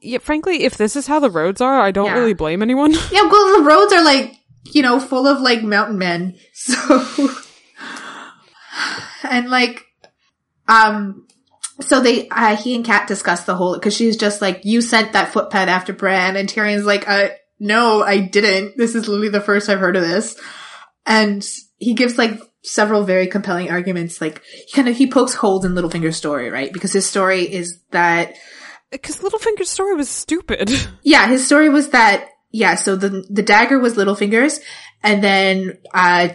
[0.01, 2.13] yeah, frankly, if this is how the roads are, I don't Yeah.
[2.19, 2.93] really blame anyone.
[3.11, 4.33] Yeah, well, the roads are like,
[4.73, 6.37] you know, full of like mountain men.
[6.53, 7.29] So,
[9.23, 9.85] and like,
[10.67, 11.27] um,
[11.81, 15.13] so they, uh, he and Kat discuss the whole, cause she's just like, you sent
[15.13, 17.29] that footpad after Bran, and Tyrion's like, uh,
[17.59, 18.77] no, I didn't.
[18.77, 20.39] This is literally the first I've heard of this.
[21.05, 21.45] And
[21.77, 24.21] he gives like several very compelling arguments.
[24.21, 26.71] Like, he kind of, he pokes holes in Littlefinger's story, right?
[26.71, 28.35] Because his story is that
[28.91, 30.71] Because Littlefinger's story was stupid.
[31.03, 34.59] yeah, his story was that yeah, so the the dagger was Littlefinger's,
[35.03, 36.29] and then uh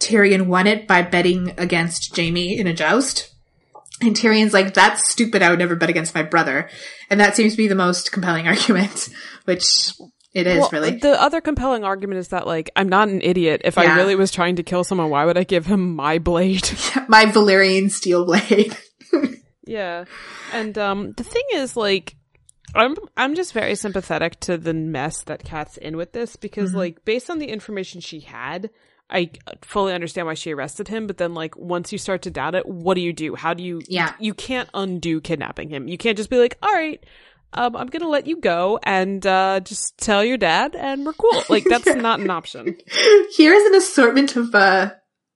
[0.00, 3.34] Tyrion won it by betting against Jaime in a joust.
[4.02, 6.70] And Tyrion's like, that's stupid, I would never bet against my brother.
[7.10, 9.10] And that seems to be the most compelling argument,
[9.44, 9.92] which
[10.32, 10.96] it is Well, really.
[10.96, 13.62] The other compelling argument is that, like, I'm not an idiot.
[13.64, 16.70] If I really was trying to kill someone, why would I give him my blade?
[17.08, 18.76] my Valyrian steel blade.
[19.66, 20.04] yeah.
[20.52, 22.16] And um the thing is, like,
[22.74, 26.78] I'm I'm just very sympathetic to the mess that Kat's in with this because, Mm-hmm.
[26.78, 28.70] like, based on the information she had,
[29.08, 29.30] I
[29.62, 31.06] fully understand why she arrested him.
[31.06, 33.34] But then, like, once you start to doubt it, what do you do?
[33.34, 33.80] How do you?
[33.88, 34.14] Yeah.
[34.20, 35.88] You can't undo kidnapping him.
[35.88, 37.04] You can't just be like, all right.
[37.52, 41.42] Um, I'm gonna let you go and uh, just tell your dad, and we're cool.
[41.48, 42.76] Like that's not an option.
[43.36, 44.92] Here's an assortment of uh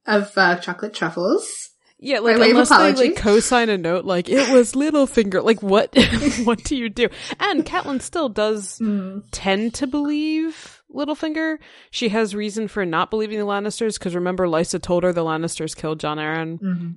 [0.06, 1.70] of uh chocolate truffles.
[2.04, 5.42] Yeah, like way unless they like co-sign a note, like it was Littlefinger.
[5.42, 5.96] Like what?
[6.44, 7.08] what do you do?
[7.40, 8.78] And Catelyn still does
[9.30, 11.56] tend to believe Littlefinger.
[11.90, 15.74] She has reason for not believing the Lannisters because remember, Lysa told her the Lannisters
[15.74, 16.60] killed Jon Arryn.
[16.60, 16.90] Mm-hmm.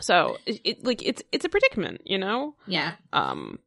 [0.00, 2.54] So it, it like it's it's a predicament, you know.
[2.68, 2.92] Yeah.
[3.12, 3.58] Um,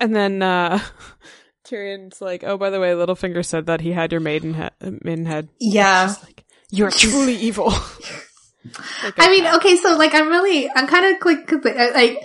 [0.00, 0.80] and then uh
[1.64, 5.50] Tyrion's like, "Oh, by the way, Littlefinger said that he had your maiden he- maidenhead."
[5.60, 6.16] Yeah.
[6.24, 7.72] Like, you're truly evil.
[9.02, 11.50] Like, I mean, okay, so like I'm really, I'm kind of like,
[11.94, 12.22] like,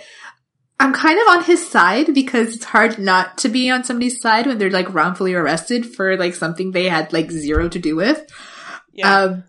[0.79, 4.47] I'm kind of on his side because it's hard not to be on somebody's side
[4.47, 8.25] when they're like wrongfully arrested for like something they had like zero to do with.
[8.91, 9.21] yeah.
[9.21, 9.43] Um,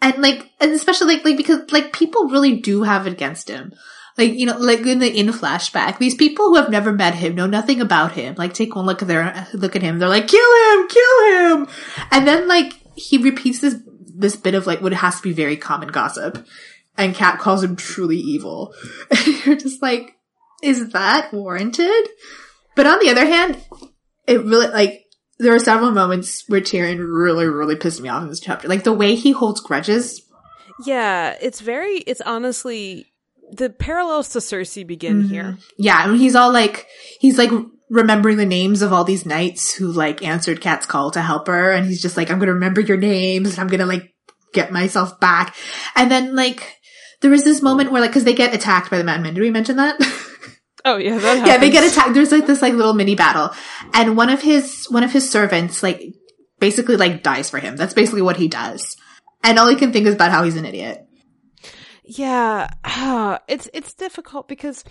[0.00, 3.72] and like, and especially like, like because like people really do have it against him.
[4.18, 7.34] Like, you know, like in the in flashback, these people who have never met him
[7.34, 8.34] know nothing about him.
[8.36, 9.98] Like, take one look at their look at him.
[9.98, 11.68] They're like, kill him, kill him.
[12.10, 13.76] And then like he repeats this
[14.22, 16.46] this bit of like what has to be very common gossip,
[16.96, 18.74] and Kat calls him truly evil.
[19.10, 20.16] And you're just like,
[20.62, 22.08] is that warranted?
[22.74, 23.58] But on the other hand,
[24.26, 25.02] it really like
[25.38, 28.68] there are several moments where Tyrion really, really pissed me off in this chapter.
[28.68, 30.22] Like the way he holds grudges.
[30.86, 33.12] Yeah, it's very, it's honestly
[33.50, 35.28] the parallels to Cersei begin mm-hmm.
[35.28, 35.58] here.
[35.76, 36.86] Yeah, and he's all like,
[37.20, 37.50] he's like
[37.90, 41.72] remembering the names of all these knights who like answered Kat's call to help her,
[41.72, 44.11] and he's just like, I'm gonna remember your names, and I'm gonna like
[44.52, 45.54] get myself back.
[45.94, 46.78] And then like,
[47.20, 49.34] there was this moment where like, cause they get attacked by the madmen.
[49.34, 49.98] Did we mention that?
[50.84, 51.46] Oh yeah, that happens.
[51.46, 52.14] yeah, they get attacked.
[52.14, 53.50] There's like this like little mini battle,
[53.94, 56.02] and one of his one of his servants like
[56.58, 57.76] basically like dies for him.
[57.76, 58.96] That's basically what he does,
[59.44, 61.06] and all he can think is about how he's an idiot.
[62.04, 62.68] Yeah,
[63.48, 64.82] it's it's difficult because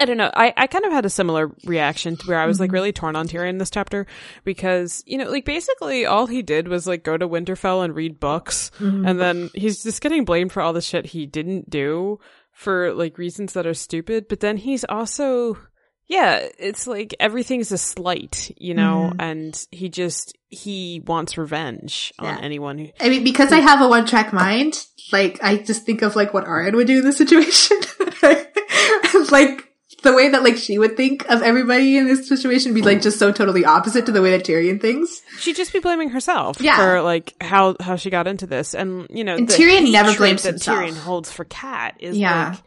[0.00, 0.30] I don't know.
[0.32, 2.74] I, I kind of had a similar reaction to where I was like mm-hmm.
[2.74, 4.06] really torn on Tyrion this chapter
[4.44, 8.20] because, you know, like basically all he did was like go to Winterfell and read
[8.20, 9.06] books mm-hmm.
[9.06, 12.20] and then he's just getting blamed for all the shit he didn't do
[12.52, 14.26] for like reasons that are stupid.
[14.28, 15.58] But then he's also,
[16.06, 19.20] yeah, it's like everything's a slight, you know, mm-hmm.
[19.20, 22.36] and he just, he wants revenge Yeah.
[22.36, 25.84] on anyone who, I mean, because I have a one track mind, like I just
[25.84, 27.78] think of like what Arya would do in this situation.
[29.32, 29.67] like
[30.02, 33.02] the way that like she would think of everybody in this situation would be like
[33.02, 35.22] just so totally opposite to the way that Tyrion thinks.
[35.40, 36.76] she'd just be blaming herself Yeah.
[36.76, 40.14] for like how how she got into this and you know And the Tyrion never
[40.14, 40.78] blames that himself.
[40.78, 42.50] Tyrion holds for Cat is Yeah.
[42.50, 42.58] like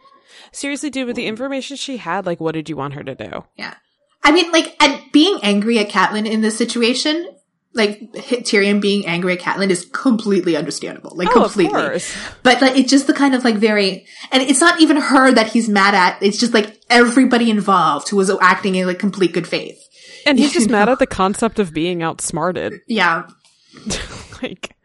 [0.52, 3.44] seriously dude with the information she had like what did you want her to do
[3.58, 3.76] Yeah.
[4.24, 7.28] I mean, like, and being angry at Catelyn in this situation,
[7.74, 11.14] like Tyrion being angry at Catelyn is completely understandable.
[11.16, 12.02] Like, Oh, completely.
[12.44, 15.48] But like, it's just the kind of like very, and it's not even her that
[15.52, 16.22] he's mad at.
[16.22, 19.80] It's just like everybody involved who was acting in like complete good faith.
[20.26, 23.28] and he's just mad at the concept of being outsmarted Yeah.
[24.42, 24.76] like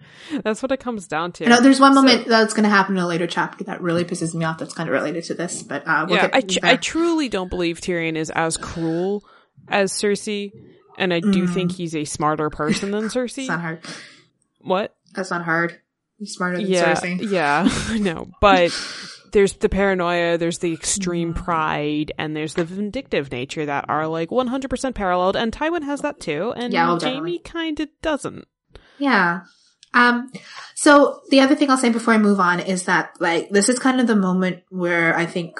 [0.43, 2.97] that's what it comes down to You know, there's one moment that's going to happen
[2.97, 4.59] in a later chapter that really pisses me off.
[4.59, 7.29] That's kind of related to this, but uh, we'll yeah get I, tr- I truly
[7.29, 9.25] don't believe Tyrion is as cruel
[9.69, 10.53] as Cersei
[10.99, 13.81] and I do think he's a smarter person than Cersei It's not hard.
[14.61, 15.81] what That's not hard.
[16.19, 17.31] He's smarter than yeah, Cersei.
[17.31, 18.29] Yeah, know.
[18.41, 18.73] But
[19.33, 24.31] there's the paranoia, there's the extreme pride, and there's the vindictive nature that are like
[24.31, 25.37] 100% paralleled.
[25.37, 28.47] And Tywin has that too, and Yeah, well, Jaime kind of doesn't.
[28.99, 29.43] Yeah.
[29.93, 30.31] Um,
[30.75, 33.79] so the other thing I'll say before I move on is that like this is
[33.79, 35.59] kind of the moment where I think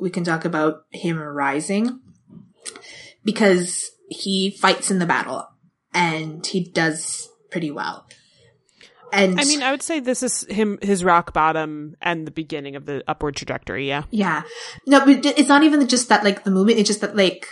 [0.00, 2.00] we can talk about him rising
[3.24, 5.48] because he fights in the battle
[5.92, 8.06] and he does pretty well.
[9.12, 12.76] And I mean, I would say this is him, his rock bottom and the beginning
[12.76, 13.88] of the upward trajectory.
[13.88, 14.02] Yeah.
[14.10, 14.42] Yeah.
[14.86, 16.80] No, but it's not even just that, like, the movement.
[16.80, 17.46] It's just that, like,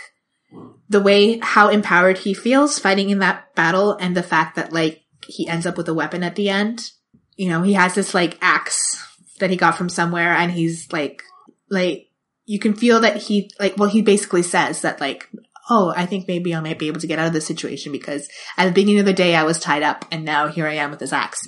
[0.89, 5.01] the way how empowered he feels fighting in that battle and the fact that, like,
[5.25, 6.91] he ends up with a weapon at the end.
[7.35, 9.01] You know, he has this, like, axe
[9.39, 11.23] that he got from somewhere and he's, like,
[11.69, 12.09] like,
[12.45, 15.29] you can feel that he, like, well, he basically says that, like,
[15.69, 18.27] oh, I think maybe I might be able to get out of this situation because
[18.57, 20.91] at the beginning of the day I was tied up and now here I am
[20.91, 21.47] with this axe.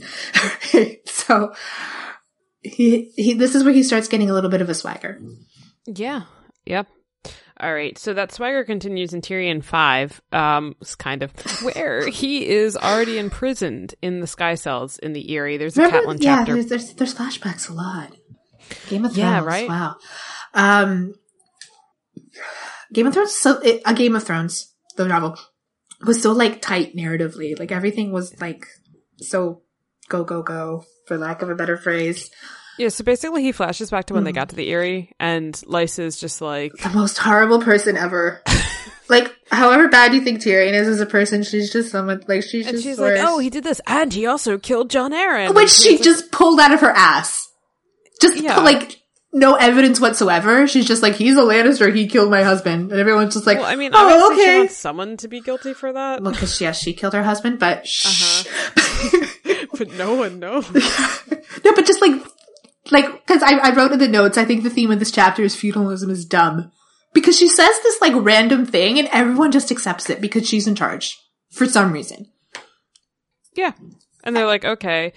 [1.06, 1.54] so,
[2.62, 5.22] he, he, this is where he starts getting a little bit of a swagger.
[5.86, 6.24] Yeah.
[6.66, 6.88] Yep.
[7.60, 7.98] All right.
[7.98, 11.32] So that swagger continues in Tyrion 5, um, it's kind of,
[11.64, 15.58] where he is already imprisoned in the sky cells in the Eyrie.
[15.58, 16.54] There's a Remember, Catelyn yeah, chapter.
[16.54, 18.16] there's, there's there's flashbacks a lot.
[18.90, 19.68] Game of Thrones, Yeah, right?
[19.68, 19.96] Wow.
[20.54, 21.16] Um,
[22.94, 25.38] Game of Thrones, so it, a Game of Thrones, the novel
[26.06, 27.58] was so like tight narratively.
[27.60, 28.66] Like everything was like
[29.18, 29.62] so
[30.10, 32.30] go go go, for lack of a better phrase.
[32.78, 34.36] Yeah, so basically he flashes back to when they Mm.
[34.36, 38.44] got to the Eyrie and Lysa is just like, The most horrible person ever.
[39.10, 42.68] like, however bad you think Tyrion is as a person, she's just someone like she's
[42.68, 43.18] and just she's worse.
[43.20, 45.56] like, oh, he did this, and he also killed Jon Arryn.
[45.56, 47.48] which she like- just pulled out of her ass.
[48.22, 48.60] Just Yeah.
[48.60, 49.02] like
[49.34, 50.68] no evidence whatsoever.
[50.68, 51.94] She's just like, he's a Lannister.
[51.94, 54.58] He killed my husband, and everyone's just like, Well, I mean, oh, obviously she okay.
[54.60, 57.88] wants someone to be guilty for that, Well, because yes, she killed her husband, but
[57.88, 58.46] shh.
[58.76, 59.66] Uh-huh.
[59.78, 60.72] but no one knows.
[60.74, 62.22] no, but just like,
[62.92, 65.44] like, because I, I wrote in the notes, I think the theme of this chapter
[65.44, 66.72] is feudalism is dumb
[67.14, 70.76] because she says this like random thing, and everyone just accepts it because she's in
[70.76, 71.18] charge
[71.52, 72.28] for some reason.
[73.58, 73.72] Yeah,
[74.24, 75.14] and they're like, okay.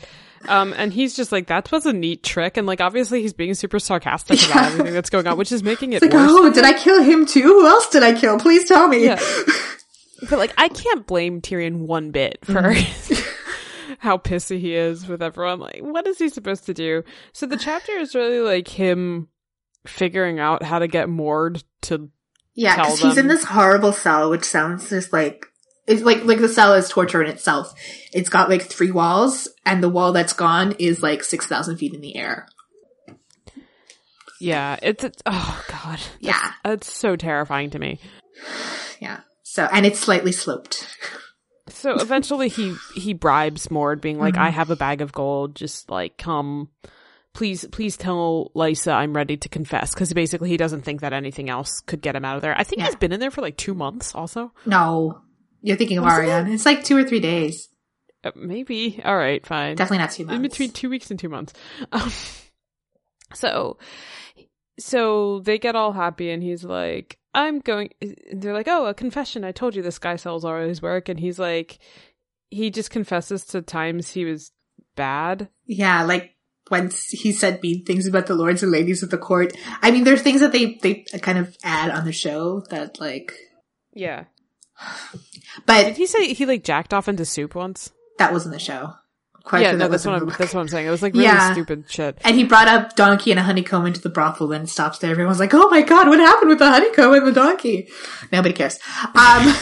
[0.48, 3.52] Um, and he's just like, that was a neat trick, and like, obviously he's being
[3.54, 4.52] super sarcastic Yeah.
[4.52, 6.30] about everything that's going on, which is making it Like, worse.
[6.32, 7.42] oh, did I kill him too?
[7.42, 8.38] Who else did I kill?
[8.38, 9.04] Please tell me.
[9.04, 9.20] Yeah.
[10.28, 13.94] But like, I can't blame Tyrion one bit for Mm-hmm.
[14.00, 15.60] how pissy he is with everyone.
[15.60, 17.04] Like, what is he supposed to do?
[17.32, 19.28] So the chapter is really like him
[19.86, 22.10] figuring out how to get Mord to.
[22.54, 25.46] Yeah, because he's in this horrible cell, which sounds just like
[25.90, 27.74] it's like like the cell is torture in itself.
[28.12, 31.92] It's got like three walls, and the wall that's gone is like six thousand feet
[31.94, 32.46] in the air.
[34.40, 38.00] Yeah, it's, it's oh god, Yeah, it's so terrifying to me.
[39.00, 39.20] yeah.
[39.42, 40.86] So and it's slightly sloped.
[41.68, 44.42] So eventually he he bribes Mord, being like, Mm-hmm.
[44.44, 45.54] "I have a bag of gold.
[45.56, 46.68] Just like come."
[47.32, 49.94] please, please tell Lysa I'm ready to confess.
[49.94, 52.58] Cause basically he doesn't think that anything else could get him out of there.
[52.58, 52.86] I think Yeah.
[52.86, 54.52] he's been in there for like two months also.
[54.66, 55.20] No,
[55.62, 56.52] you're thinking of Arianne.
[56.52, 57.68] It's like two or three days.
[58.22, 59.00] Uh, maybe.
[59.04, 59.76] All right, fine.
[59.76, 61.52] Definitely not two in between two weeks and two months.
[61.92, 62.12] Um,
[63.34, 63.78] so,
[64.78, 67.90] so they get all happy, and he's like, "I'm going."
[68.32, 69.44] They're like, "Oh, a confession!
[69.44, 71.78] I told you this guy sells all his work," and he's like,
[72.50, 74.52] he just confesses to times he was
[74.96, 75.48] bad.
[75.66, 76.36] Yeah, like
[76.70, 79.52] once he said mean things about the lords and ladies of the court.
[79.82, 83.32] I mean, there's things that they they kind of add on the show that like,
[83.94, 84.24] Yeah.
[85.66, 87.90] But Did he say he like jacked off into soup once?
[88.18, 88.92] that wasn't the show.
[89.42, 90.26] Quite yeah, no, that that's what I'm.
[90.26, 90.36] book.
[90.36, 90.86] That's what I'm saying.
[90.86, 91.52] It was like really Yeah.
[91.52, 92.18] stupid shit.
[92.22, 95.10] And he brought up donkey and a honeycomb into the brothel and stops there.
[95.10, 97.88] Everyone's like, "Oh my god, what happened with the honeycomb and the donkey?"
[98.30, 98.78] Nobody cares.
[99.14, 99.54] Um,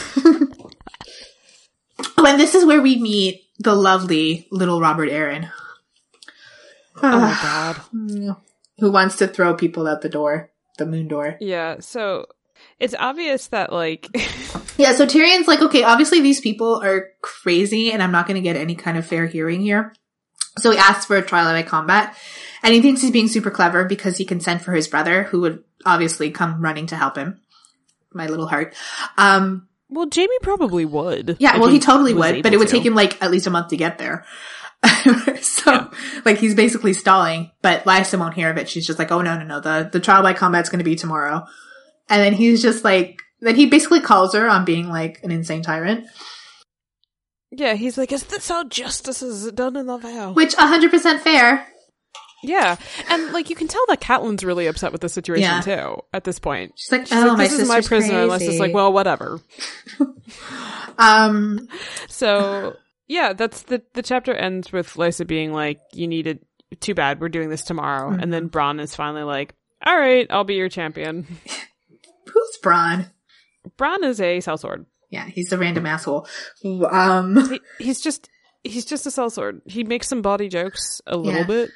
[2.19, 5.49] when this is where we meet the lovely little Robert Arryn,
[7.01, 8.35] Oh my god.
[8.79, 11.37] who wants to throw people out the door, the moon door.
[11.39, 11.77] Yeah.
[11.79, 12.25] So
[12.79, 14.07] it's obvious that like.
[14.79, 18.41] Yeah, so Tyrion's like, okay, obviously these people are crazy and I'm not going to
[18.41, 19.93] get any kind of fair hearing here.
[20.57, 22.15] So he asks for a trial by combat
[22.63, 25.41] and he thinks he's being super clever because he can send for his brother who
[25.41, 27.41] would obviously come running to help him.
[28.13, 28.73] My little heart.
[29.17, 31.35] Um, Well, Jaime probably would.
[31.39, 32.73] yeah, well, he totally would, but it would to.
[32.73, 34.25] take him like at least a month to get there.
[35.41, 35.91] so,
[36.23, 38.69] like, he's basically stalling, but Lysa won't hear of it.
[38.69, 40.95] She's just like, oh, no, no, no, the, the trial by combat's going to be
[40.95, 41.45] tomorrow.
[42.07, 45.61] And then he's just like, then he basically calls her on being like an insane
[45.61, 46.05] tyrant,
[47.51, 50.33] Yeah, he's like, is this how justice is done in the Vale?
[50.33, 51.65] which 100% fair.
[52.41, 52.77] Yeah,
[53.09, 55.59] and like you can tell that Catelyn's really upset with the situation Yeah.
[55.61, 55.97] too.
[56.13, 58.59] At this point, She's like, she's oh, like, my "This is my prisoner," unless it's
[58.59, 59.41] like, well, whatever.
[60.97, 61.67] um,
[62.07, 62.75] So
[63.07, 66.39] yeah, that's the the chapter ends with Lysa being like, "You needed
[66.79, 67.19] too bad.
[67.19, 68.31] We're doing this tomorrow," and Mm-hmm.
[68.31, 69.53] then Bronn is finally like,
[69.85, 71.27] "All right, I'll be your champion."
[72.25, 73.09] who's Bronn?
[73.77, 74.85] Bronn is a sellsword.
[75.09, 76.27] Yeah, he's a random asshole.
[76.89, 78.29] Um, He, he's just
[78.63, 79.61] he's just a sellsword.
[79.65, 81.45] He makes some body jokes a little Yeah.
[81.47, 81.71] bit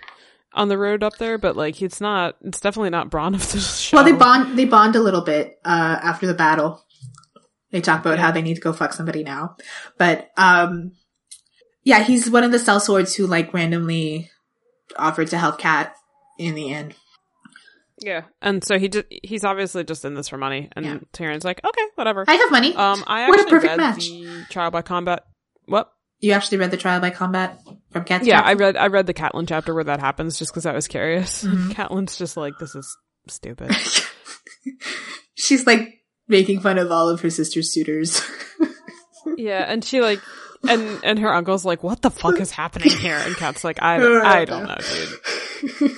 [0.54, 2.36] on the road up there, but like it's not.
[2.42, 3.98] It's definitely not Bronn of the show.
[3.98, 6.84] well, they bond, they bond a little bit, uh, after the battle.
[7.72, 9.56] They talk about how they need to go fuck somebody now.
[9.98, 10.92] But, um,
[11.84, 14.30] yeah, he's one of the sellswords who like randomly
[14.96, 15.96] offered to help Cat
[16.38, 16.94] in the end.
[18.04, 20.98] Yeah, and so he just he's obviously just in this for money, and Yeah.
[21.14, 22.26] Tyrion's like, okay, whatever.
[22.28, 22.76] I have money.
[22.76, 24.10] um, I What a actually perfect read match.
[24.10, 25.24] the trial by combat.
[25.66, 25.90] What?
[26.20, 27.60] you actually read the trial by combat
[27.92, 28.50] from Cat's Yeah, chapter?
[28.50, 31.44] I read I read the Catelyn chapter where that happens, just because I was curious.
[31.44, 31.72] Mhm.
[31.74, 33.72] Catelyn's just like, this is stupid.
[35.36, 38.22] She's like making fun of all of her sister's suitors.
[39.38, 40.20] yeah, and she like.
[40.66, 43.18] And and her uncle's like, what the fuck is happening here?
[43.18, 45.10] And Cat's like, I I don't know, dude.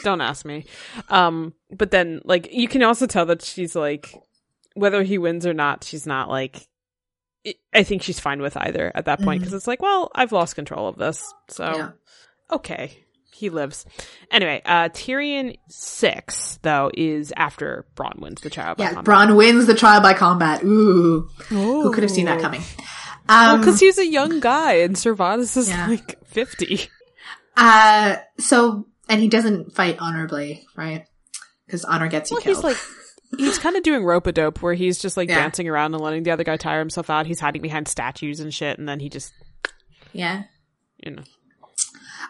[0.04, 0.66] Don't ask me.
[1.10, 4.14] Um, but then like you can also tell that she's like,
[4.74, 6.68] whether he wins or not, she's not like.
[7.76, 10.56] I- think she's fine with either at that point because it's like, well, I've lost
[10.56, 11.90] control of this, so Yeah.
[12.52, 13.86] okay, he lives.
[14.32, 18.74] Anyway, uh Tyrion six though is after Bronn wins the trial.
[18.74, 18.94] by yeah.
[19.04, 20.64] Bronn wins the trial by combat.
[20.64, 21.30] Ooh.
[21.50, 22.62] Who could have seen that coming?
[23.30, 25.86] Um, because he's a young guy and Ser Vardis is Yeah.
[25.88, 26.88] like fifty.
[27.58, 31.06] Uh, so, and he doesn't fight honorably, right?
[31.66, 32.56] Because honor gets you Well, killed.
[32.58, 32.78] he's like
[33.38, 35.36] he's kind of doing rope a dope where he's just like Yeah.
[35.40, 37.26] dancing around and letting the other guy tire himself out.
[37.26, 39.34] He's hiding behind statues and shit, and then he just
[40.14, 40.44] yeah.
[41.04, 41.24] you know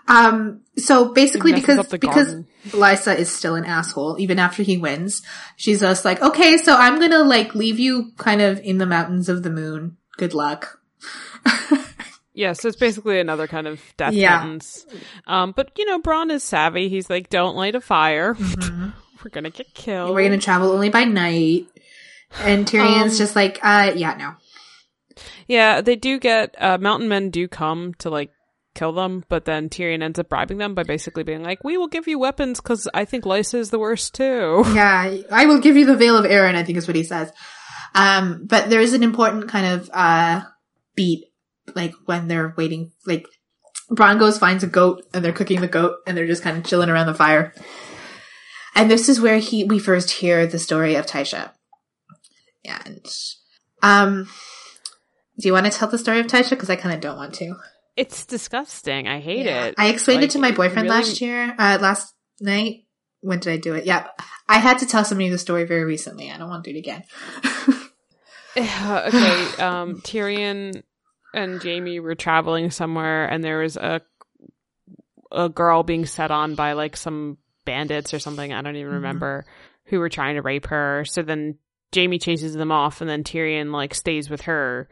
[0.08, 2.48] Um, so basically because, because garden.
[2.70, 5.22] Lysa is still an asshole, even after he wins,
[5.58, 9.30] she's just like, okay, so I'm gonna like leave you kind of in the mountains
[9.30, 9.98] of the moon.
[10.18, 10.80] Good luck.
[12.36, 12.54] yeah.
[12.54, 14.42] So it's basically another kind of death Yeah.
[14.42, 14.86] sentence.
[15.26, 16.90] Um, but you know, Bronn is savvy.
[16.90, 18.36] He's like, don't light a fire.
[19.24, 20.14] We're gonna get killed.
[20.14, 21.66] We're gonna travel only by night.
[22.44, 24.34] And Tyrion's Um, just like, uh, yeah, no.
[25.48, 28.32] Yeah, they do get uh, mountain men do come to like
[28.74, 31.88] kill them, but then Tyrion ends up bribing them by basically being like, "We will
[31.88, 35.78] give you weapons because I think Lysa is the worst too." Yeah, I will give
[35.78, 37.32] you the Vale of Arryn, I think is what he says.
[37.94, 40.42] Um, but there is an important kind of, uh,
[40.96, 41.24] beat,
[41.74, 43.26] like when they're waiting, like,
[43.92, 46.64] Bronn goes finds a goat and they're cooking the goat and they're just kind of
[46.66, 47.54] chilling around the fire.
[48.76, 51.52] And this is where he, we first hear the story of Tysha.
[52.66, 53.06] And,
[53.84, 54.28] um,
[55.40, 56.58] do you want to tell the story of Tysha?
[56.58, 57.56] Cause I kind of don't want to.
[57.96, 59.08] It's disgusting.
[59.08, 59.66] I hate Yeah.
[59.66, 59.76] it.
[59.78, 62.82] I explained Like, it to my boyfriend really- last year, uh, last night.
[63.22, 63.86] When did I do it?
[63.86, 64.08] Yeah.
[64.48, 66.30] I had to tell somebody the story very recently.
[66.32, 67.04] I don't want to do it again.
[68.58, 70.82] okay, um, Tyrion
[71.36, 74.02] and Jaime were traveling somewhere, and there was a
[75.32, 78.54] a girl being set on by like some bandits or something.
[78.54, 78.96] I don't even Mhm.
[78.96, 79.46] remember
[79.86, 81.04] who were trying to rape her.
[81.06, 81.58] So then
[81.94, 84.88] Jaime chases them off, and then Tyrion like stays with her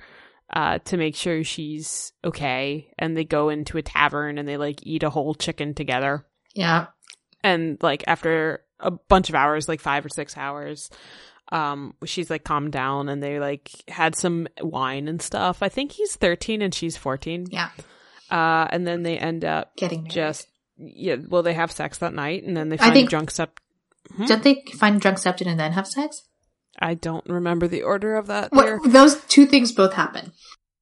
[0.51, 2.91] uh, to make sure she's okay.
[2.99, 6.25] And they go into a tavern and they like eat a whole chicken together.
[6.53, 6.87] Yeah.
[7.43, 10.89] And like after a bunch of hours, like five or six hours,
[11.51, 15.61] um, she's like calmed down and they like had some wine and stuff.
[15.61, 17.47] I think he's 13 and she's 14.
[17.51, 17.69] Yeah.
[18.31, 20.11] Uh, and then they end up Getting married.
[20.11, 23.11] just, yeah, well, they have sex that night and then they I find think- a
[23.11, 23.59] drunk step.
[24.27, 26.23] Don't they find drunk septon and then have sex?
[26.79, 28.49] I don't remember the order of that.
[28.51, 28.79] There.
[28.85, 30.33] those two things both happen.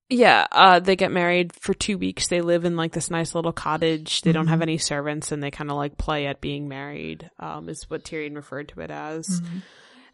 [0.09, 2.27] Yeah, uh, they get married for two weeks.
[2.27, 4.21] They live in like this nice little cottage.
[4.23, 7.29] They don't have any servants, and they kind of like play at being married.
[7.39, 9.41] Um, is what Tyrion referred to it as.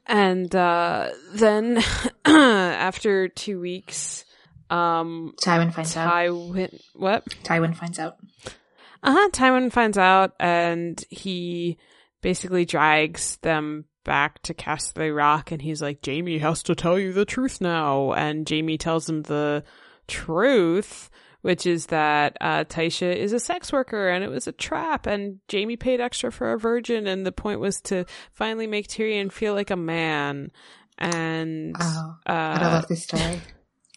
[0.07, 1.83] And uh, then
[2.25, 4.23] after two weeks,
[4.69, 6.11] um, Tywin finds out.
[6.11, 7.25] Tywin what?
[7.43, 8.17] Tywin finds out.
[9.03, 9.29] Uh huh.
[9.31, 11.77] Tywin finds out, and he
[12.21, 17.11] basically drags them back to Castle Rock, and he's like, "Jaime has to tell you
[17.11, 19.63] the truth now." And Jaime tells him the
[20.07, 21.09] truth,
[21.47, 25.39] which is that uh, Tysha is a sex worker, and it was a trap, and
[25.49, 29.53] Jaime paid extra for a virgin, and the point was to finally make Tyrion feel
[29.53, 30.51] like a man.
[30.97, 33.39] And Oh, uh, I love this story.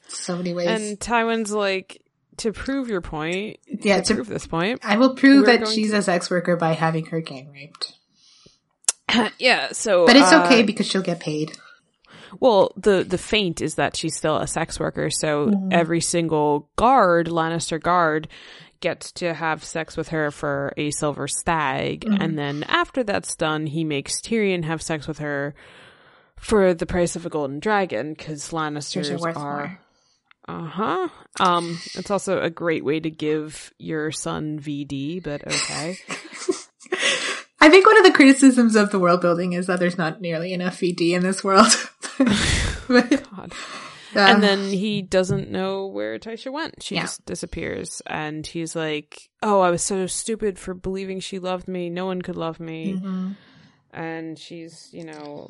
[0.07, 0.69] So many ways.
[0.69, 2.01] and Tywin's like,
[2.37, 5.97] to prove your point, yeah, to prove this point, I will prove that she's to-
[5.99, 7.95] a sex worker by having her gang raped.
[9.41, 9.73] yeah.
[9.73, 11.51] So, But it's uh, okay because she'll get paid.
[12.39, 15.73] Well, the the feint is that she's still a sex worker, so Mhm.
[15.73, 18.29] every single guard, Lannister guard,
[18.81, 22.17] gets to have sex with her for a silver stag, Mhm.
[22.21, 25.55] and then after that's done, he makes Tyrion have sex with her
[26.39, 29.35] for the price of a golden dragon because Lannisters are.
[29.35, 29.81] more.
[30.49, 31.09] Uh huh.
[31.39, 35.99] Um, it's also a great way to give your son VD, but okay.
[37.61, 40.53] I think one of the criticisms of the world building is that there's not nearly
[40.53, 41.73] enough VD in this world.
[42.89, 43.53] but, God.
[44.17, 46.83] uh, and then he doesn't know where Tysha went.
[46.83, 47.03] She Yeah.
[47.03, 48.01] just disappears.
[48.07, 51.91] And he's like, Oh, I was so stupid for believing she loved me.
[51.91, 52.95] No one could love me.
[52.95, 53.37] Mhm.
[53.93, 55.49] And she's, you know,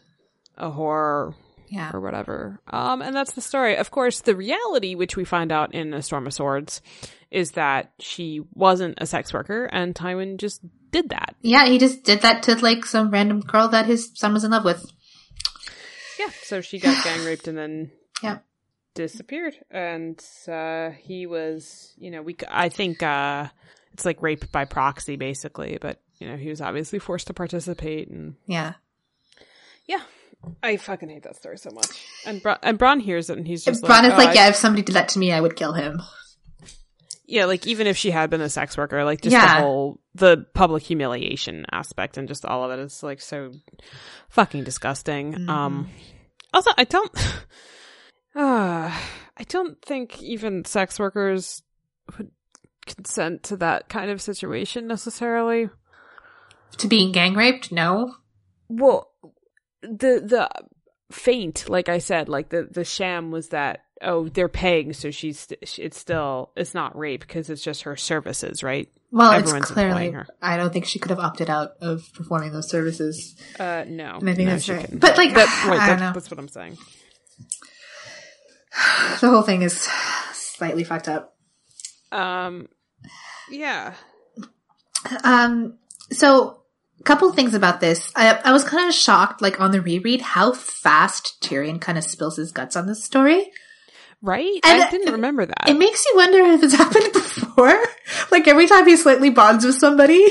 [0.57, 1.35] a whore
[1.69, 1.91] yeah.
[1.95, 2.61] or whatever.
[2.67, 3.77] Um, and that's the story.
[3.77, 6.83] Of course, the reality, which we find out in A Storm of Swords,
[7.31, 11.37] is that she wasn't a sex worker and Tywin just did that.
[11.43, 14.51] Yeah, he just did that to like some random girl that his son was in
[14.51, 14.91] love with.
[16.19, 16.31] Yeah.
[16.43, 17.91] So she got gang raped and then
[18.23, 18.39] Yeah.
[18.95, 19.55] disappeared.
[19.71, 22.37] And uh, he was, you know, we.
[22.49, 23.49] I think uh,
[23.93, 25.79] it's like rape by proxy, basically.
[25.81, 28.75] But you know, he was obviously forced to participate, and Yeah.
[29.87, 30.03] yeah,
[30.63, 31.87] I fucking hate that story so much.
[32.27, 34.35] And Bra- and Bronn hears it, and he's just Bronn like, is like, "Oh, I-
[34.35, 36.03] yeah, if somebody did that to me, I would kill him.
[37.31, 39.57] Yeah, like even if she had been a sex worker, like just Yeah.
[39.57, 43.53] the whole the public humiliation aspect and just all of it is like so
[44.29, 45.33] fucking disgusting.
[45.33, 45.49] Mm-hmm.
[45.51, 45.89] Um
[46.53, 47.17] also I don't
[48.35, 48.91] uh
[49.37, 51.63] I don't think even sex workers
[52.19, 52.31] would
[52.87, 55.71] consent to that kind of situation necessarily.
[56.79, 57.73] To being gang raped?
[57.73, 58.15] No.
[58.69, 59.11] Well,
[59.83, 60.49] the the
[61.11, 65.49] feint, like I said, like the the sham was that oh they're paying, so she's
[65.63, 68.89] it's still it's not rape because it's just her services, right?
[69.13, 70.15] Well, Everyone's it's clearly.
[70.41, 73.35] I don't think she could have opted out of performing those services.
[73.59, 74.89] Uh, no, And I think no, that's right.
[75.01, 76.13] But, like, That- wait, I don't that- know.
[76.13, 76.79] That's what I'm saying.
[79.21, 79.81] The whole thing is
[80.33, 81.35] slightly fucked up.
[82.13, 82.69] Um,
[83.51, 83.95] yeah,
[85.25, 85.79] Um,
[86.13, 86.63] so
[87.01, 88.13] a couple things about this.
[88.15, 92.05] I, I was kind of shocked, like on the reread, how fast Tyrion kind of
[92.05, 93.51] spills his guts on this story.
[94.23, 94.61] Right.
[94.65, 95.69] And I didn't remember that.
[95.69, 97.83] It makes you wonder if it's happened before.
[98.31, 100.25] like every time he slightly bonds with somebody.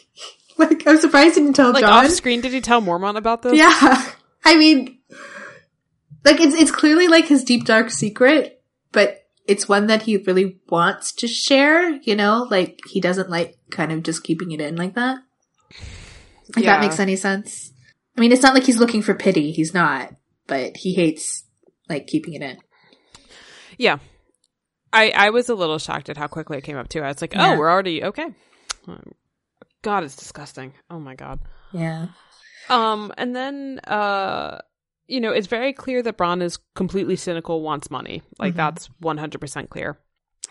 [0.58, 2.04] like I'm surprised he didn't tell like Jon.
[2.04, 3.54] off screen, did he tell Mormont about this?
[3.54, 3.70] Yeah.
[4.44, 4.98] I mean,
[6.24, 8.62] like it's it's clearly like his deep dark secret,
[8.92, 11.90] but it's one that he really wants to share.
[12.02, 15.18] You know, like he doesn't like kind of just keeping it in like that.
[16.48, 16.74] If Yeah.
[16.74, 17.72] that makes any sense.
[18.16, 19.50] I mean, it's not like he's looking for pity.
[19.50, 20.14] He's not,
[20.46, 21.42] but he hates
[21.88, 22.58] like keeping it in.
[23.78, 23.98] Yeah.
[24.92, 27.02] I I was a little shocked at how quickly it came up too.
[27.02, 27.52] I was like, Yeah.
[27.54, 28.26] oh, we're already okay.
[29.82, 30.72] God, it's disgusting.
[30.90, 31.40] Oh my god.
[31.72, 32.06] Yeah.
[32.68, 34.58] Um, and then uh,
[35.06, 38.22] you know, it's very clear that Bronn is completely cynical, wants money.
[38.38, 38.58] Like Mhm.
[38.58, 39.98] that's one hundred percent clear.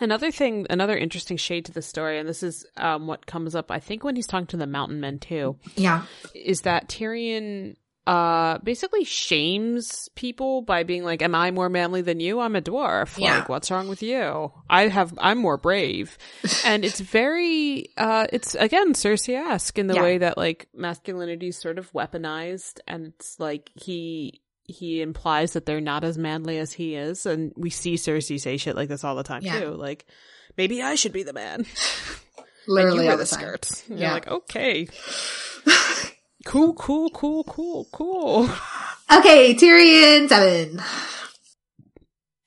[0.02, 3.72] Another thing, another interesting shade to the story, and this is um what comes up,
[3.72, 6.06] I think, when he's talking to the Mountain Men too, Yeah.
[6.36, 12.20] is that Tyrion uh basically shames people by being like am i more manly than
[12.20, 13.38] you i'm a dwarf Yeah.
[13.40, 16.18] like what's wrong with you i have i'm more brave
[16.66, 20.02] and it's very uh it's again cersei-esque in the Yeah.
[20.02, 25.66] way that like masculinity is sort of weaponized and it's like he he implies that
[25.66, 29.04] they're not as manly as he is and we see cersei say shit like this
[29.06, 29.62] all the time Yeah.
[29.62, 30.06] too like
[30.58, 31.66] maybe i should be the man
[32.66, 33.84] Literally you all wear the the skirts.
[33.90, 34.06] And Yeah.
[34.06, 34.88] You're like, okay.
[36.46, 38.50] cool, cool, cool, cool, cool.
[39.12, 40.82] Okay, Tyrion seven.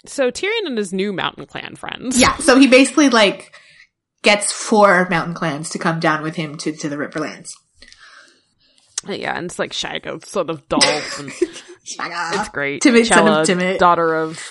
[0.06, 2.20] So Tyrion and his new mountain clan friends.
[2.20, 3.52] Yeah, so he basically like
[4.22, 7.52] gets four mountain clans to come down with him to, to the Riverlands.
[9.06, 12.82] Yeah, and it's like Shagga, son of Dolph, and it's great.
[12.82, 13.78] Timett, son of Chella, Timett.
[13.78, 14.50] daughter of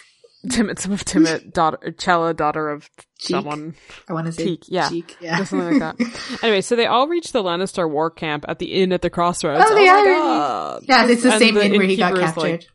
[0.50, 2.90] Timett, son of Timett, daughter Chella, daughter of
[3.20, 3.36] Cheek.
[3.36, 3.76] someone.
[4.10, 4.90] I want to say Cheek, yeah.
[4.90, 5.44] Cheek, yeah.
[5.44, 6.40] Something like that.
[6.44, 9.64] anyway, so they all reach the Lannister war camp at the inn at the crossroads.
[9.68, 10.80] Oh, they my are.
[10.84, 12.42] Yeah, it's the And same the inn where he got captured.
[12.42, 12.68] like-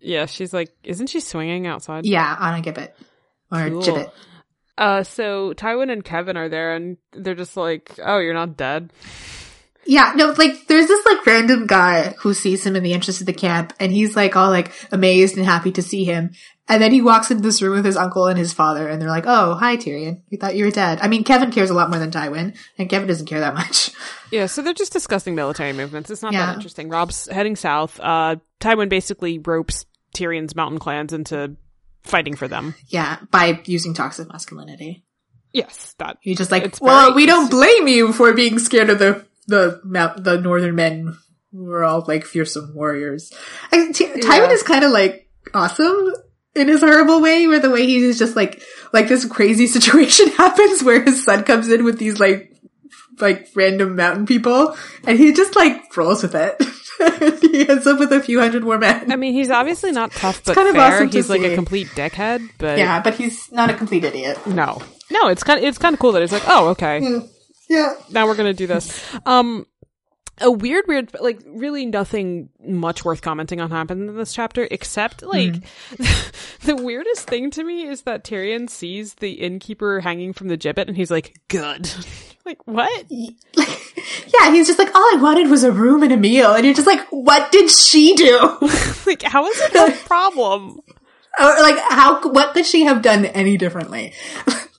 [0.00, 2.04] Yeah, she's like, isn't she swinging outside?
[2.06, 2.90] yeah, on a gibbet.
[3.52, 3.82] Or Cool.
[3.82, 4.10] gibbet.
[4.78, 8.92] Uh, so Tywin and Kevan are there, and they're just like, "Oh, you're not dead."
[9.86, 13.26] Yeah, no, like there's this like random guy who sees him in the entrance of
[13.26, 16.32] the camp and he's like all like amazed and happy to see him.
[16.68, 19.08] And then he walks into this room with his uncle and his father and they're
[19.08, 20.22] like, Oh, hi Tyrion.
[20.32, 20.98] We thought you were dead.
[21.00, 23.90] I mean, Kevan cares a lot more than Tywin and Kevan doesn't care that much.
[24.32, 26.10] Yeah, so they're just discussing military movements.
[26.10, 26.46] It's not Yeah.
[26.46, 26.88] that interesting.
[26.88, 28.00] Robb's heading south.
[28.02, 31.54] Uh, Tywin basically ropes Tyrion's mountain clans into
[32.02, 32.74] fighting for them.
[32.88, 35.04] Yeah, by using toxic masculinity.
[35.52, 36.18] Yes, that.
[36.22, 40.24] He's just like, well, we don't blame you for being scared of the the mount,
[40.24, 41.16] the northern men.
[41.52, 43.32] We're all like fearsome warriors.
[43.72, 46.12] I, Ty- Tywin is kind of like awesome
[46.54, 50.82] in his horrible way, where the way he's just like like this crazy situation happens
[50.82, 52.52] where his son comes in with these like
[53.20, 56.60] like random mountain people, and he just like rolls with it.
[57.40, 59.10] he ends up with a few hundred more men.
[59.12, 60.94] I mean, he's obviously not tough, but kind of fair.
[60.94, 61.52] awesome to he's like see.
[61.52, 64.38] a complete dickhead, but yeah, but he's not a complete idiot.
[64.46, 65.28] no, no.
[65.28, 67.00] It's kind of it's kind of cool that he's like, oh, okay.
[67.00, 67.26] Hmm.
[67.68, 67.94] Yeah.
[68.10, 69.02] now we're gonna do this.
[69.24, 69.66] Um,
[70.38, 75.22] a weird, weird, like really nothing much worth commenting on happened in this chapter, except
[75.22, 75.54] like
[76.62, 80.88] the weirdest thing to me is that Tyrion sees the innkeeper hanging from the gibbet,
[80.88, 81.90] and he's like, "Good."
[82.46, 83.04] like what?
[84.26, 86.52] Yeah, he's just like, all I wanted was a room and a meal.
[86.52, 88.38] And you're just like, what did she do?
[89.06, 90.80] like how is it no problem?
[91.38, 94.12] or like, how, what could she have done any differently?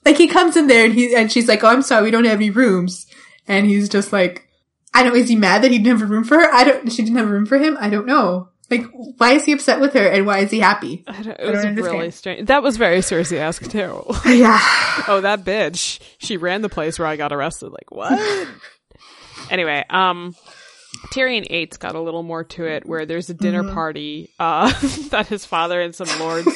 [0.08, 2.24] Like he comes in there and he, and she's like, oh, I'm sorry, we don't
[2.24, 3.06] have any rooms.
[3.46, 4.48] And he's just like,
[4.94, 6.50] I don't, is he mad that he didn't have a room for her?
[6.50, 7.76] I don't, she didn't have a room for him?
[7.78, 8.48] I don't know.
[8.70, 8.84] Like,
[9.18, 11.04] why is he upset with her and why is he happy?
[11.06, 12.46] I don't, it I was don't really strange.
[12.48, 14.02] That was very Cersei-esque too.
[14.30, 14.58] yeah.
[15.08, 16.00] oh, that bitch.
[16.16, 17.70] She ran the place where I got arrested.
[17.70, 18.18] Like, what?
[19.50, 20.34] anyway, um,
[21.12, 23.74] Tyrion 8's got a little more to it where there's a dinner Mm-hmm.
[23.74, 24.70] party, uh,
[25.10, 26.48] that his father and some lords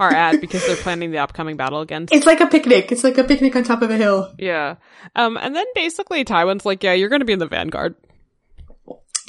[0.00, 2.12] are at because they're planning the upcoming battle against.
[2.12, 2.90] It's like a picnic.
[2.90, 4.34] It's like a picnic on top of a hill.
[4.38, 4.76] yeah.
[5.14, 7.94] Um, and then basically Tywin's like, yeah, you're gonna be in the vanguard.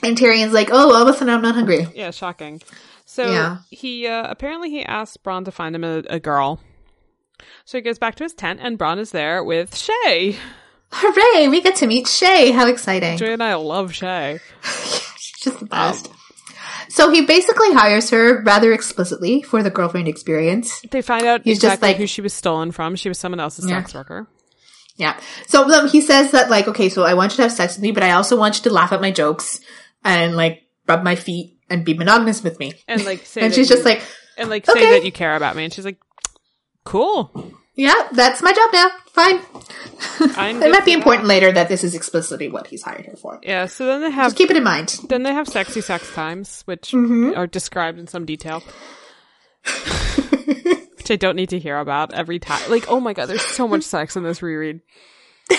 [0.03, 1.88] And Tyrion's like, oh, all of a sudden I'm not hungry.
[1.93, 2.61] Yeah, shocking.
[3.05, 3.57] So Yeah.
[3.69, 6.59] he, uh, apparently he asks Bronn to find him a, a girl.
[7.65, 10.36] So he goes back to his tent and Bronn is there with Shae.
[10.93, 11.47] Hooray!
[11.49, 12.53] We get to meet Shae.
[12.53, 13.17] How exciting.
[13.17, 14.39] Jay and I love Shae.
[15.17, 16.09] She's just the best.
[16.94, 20.82] So he basically hires her rather explicitly for the girlfriend experience.
[20.92, 22.96] They find out He's just exactly like- who she was stolen from.
[22.96, 23.80] She was someone else's Yeah.
[23.80, 24.28] sex worker.
[24.98, 25.20] Yeah.
[25.48, 27.82] So um, he says that like, okay, so I want you to have sex with
[27.82, 29.60] me, but I also want you to laugh at my jokes
[30.04, 32.74] and like rub my feet and be monogamous with me.
[32.88, 34.02] And like say And that she's you- just like,
[34.38, 35.64] and like say that you care about me.
[35.64, 35.98] And she's like,
[36.84, 37.32] cool.
[37.76, 38.89] yeah, that's my job now.
[39.14, 39.39] Fine.
[40.20, 40.97] It might be that.
[40.97, 43.39] important later that this is explicitly what he's hired her for.
[43.43, 43.68] Yeah.
[43.68, 44.99] So then they have Just keep it in mind.
[45.10, 47.38] then they have sexy sex times, which Mm-hmm.
[47.38, 48.64] are described in some detail.
[50.97, 52.70] which I don't need to hear about every time.
[52.70, 54.82] Like, oh my god, there's so much sex in this reread.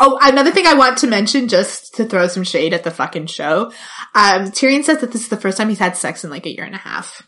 [0.00, 3.26] Oh, another thing I want to mention, just to throw some shade at the fucking
[3.26, 3.72] show.
[4.14, 6.54] Um, Tyrion says that this is the first time he's had sex in like a
[6.54, 7.26] year and a half.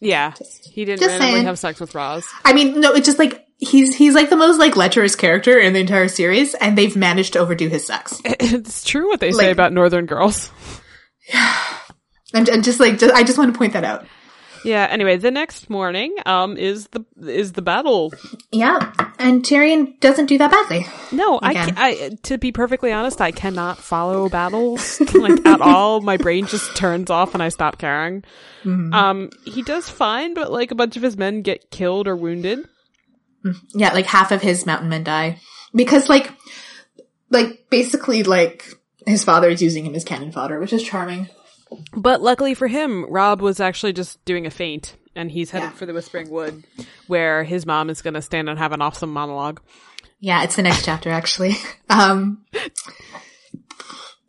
[0.00, 0.32] Yeah,
[0.72, 1.44] he didn't just randomly saying.
[1.46, 2.24] have sex with Ros.
[2.42, 5.72] I mean, no, it's just like he's he's like the most like lecherous character in
[5.72, 8.20] the entire series, and they've managed to overdo his sex.
[8.40, 10.50] It's true what they say about northern girls.
[12.32, 14.06] And, and just like, just, I just want to point that out.
[14.64, 14.86] Yeah.
[14.88, 18.12] Anyway, the next morning, um, is the is the battle.
[18.52, 20.86] Yeah, and Tyrion doesn't do that badly.
[21.10, 21.74] No, I, Again.
[21.76, 26.02] I to be perfectly honest, I cannot follow battles like at all.
[26.02, 28.22] My brain just turns off and I stop caring.
[28.64, 32.60] Um, he does fine, but like a bunch of his men get killed or wounded.
[33.74, 35.38] Yeah, like half of his mountain men die
[35.74, 36.30] because like,
[37.30, 38.66] like basically like
[39.06, 41.28] his father is using him as cannon fodder, which is charming.
[41.96, 45.76] But luckily for him, Robb was actually just doing a feint and he's headed Yeah.
[45.76, 46.64] for the Whispering Wood
[47.06, 49.60] where his mom is going to stand and have an awesome monologue.
[50.18, 51.54] Yeah, it's the next chapter actually.
[51.88, 52.44] Um,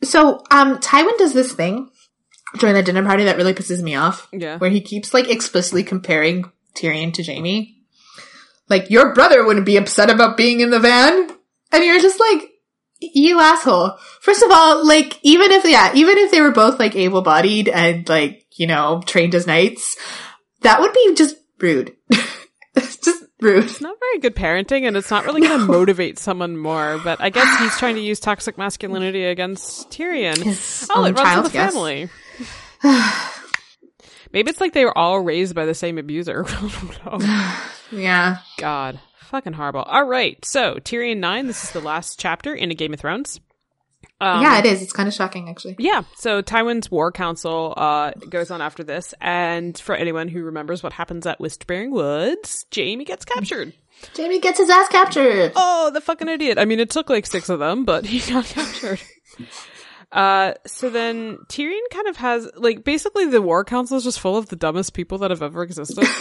[0.03, 1.89] so, um, Tywin does this thing
[2.57, 4.27] during the dinner party that really pisses me off.
[4.33, 4.57] Yeah.
[4.57, 7.77] Where he keeps like explicitly comparing Tyrion to Jaime.
[8.71, 11.29] Like, your brother wouldn't be upset about being in the van.
[11.71, 12.49] And you're just like,
[12.99, 13.97] you asshole.
[14.21, 17.67] First of all, like, even if, yeah, even if they were both like able bodied
[17.67, 19.97] and like, you know, trained as knights,
[20.61, 21.95] that would be just rude.
[22.75, 23.63] it's just rude.
[23.65, 27.19] It's not very good parenting and it's not really going to motivate someone more, but
[27.19, 30.37] I guess he's trying to use toxic masculinity against Tyrion.
[30.37, 31.73] His Oh, it runs child, in the yes.
[31.73, 32.09] family.
[34.33, 36.45] Maybe it's like they were all raised by the same abuser.
[37.91, 38.03] I don't know.
[38.03, 38.37] Yeah.
[38.57, 38.99] God.
[39.19, 39.83] Fucking horrible.
[39.83, 40.43] All right.
[40.43, 43.39] So, Tyrion 9, this is the last chapter in A Game of Thrones.
[44.19, 44.81] Um, yeah, it is.
[44.81, 45.75] It's kind of shocking, actually.
[45.79, 46.03] Yeah.
[46.15, 49.13] So, Tywin's War Council uh, goes on after this.
[49.21, 53.73] And for anyone who remembers what happens at Whispering Woods, Jaime gets captured.
[54.17, 55.53] Jaime gets his ass captured.
[55.55, 56.57] Oh, the fucking idiot.
[56.57, 59.01] I mean, it took like six of them, but he got captured.
[60.11, 64.37] Uh, so then Tyrion kind of has, like, basically the War Council is just full
[64.37, 66.07] of the dumbest people that have ever existed.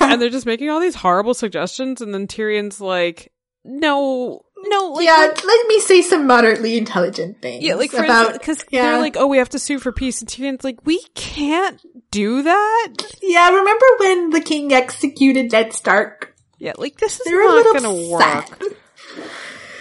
[0.00, 5.04] And they're just making all these horrible suggestions, and then Tyrion's like, no, no, like,
[5.04, 7.62] yeah, let me say some moderately intelligent things.
[7.62, 8.82] yeah, like, about because yeah.
[8.82, 11.78] they're like, oh, we have to sue for peace, and Tyrion's like, we can't
[12.10, 12.92] do that.
[13.20, 13.50] yeah.
[13.50, 16.34] Remember when the king executed Ned Stark?
[16.58, 18.62] Yeah, like, this is They were a not gonna work.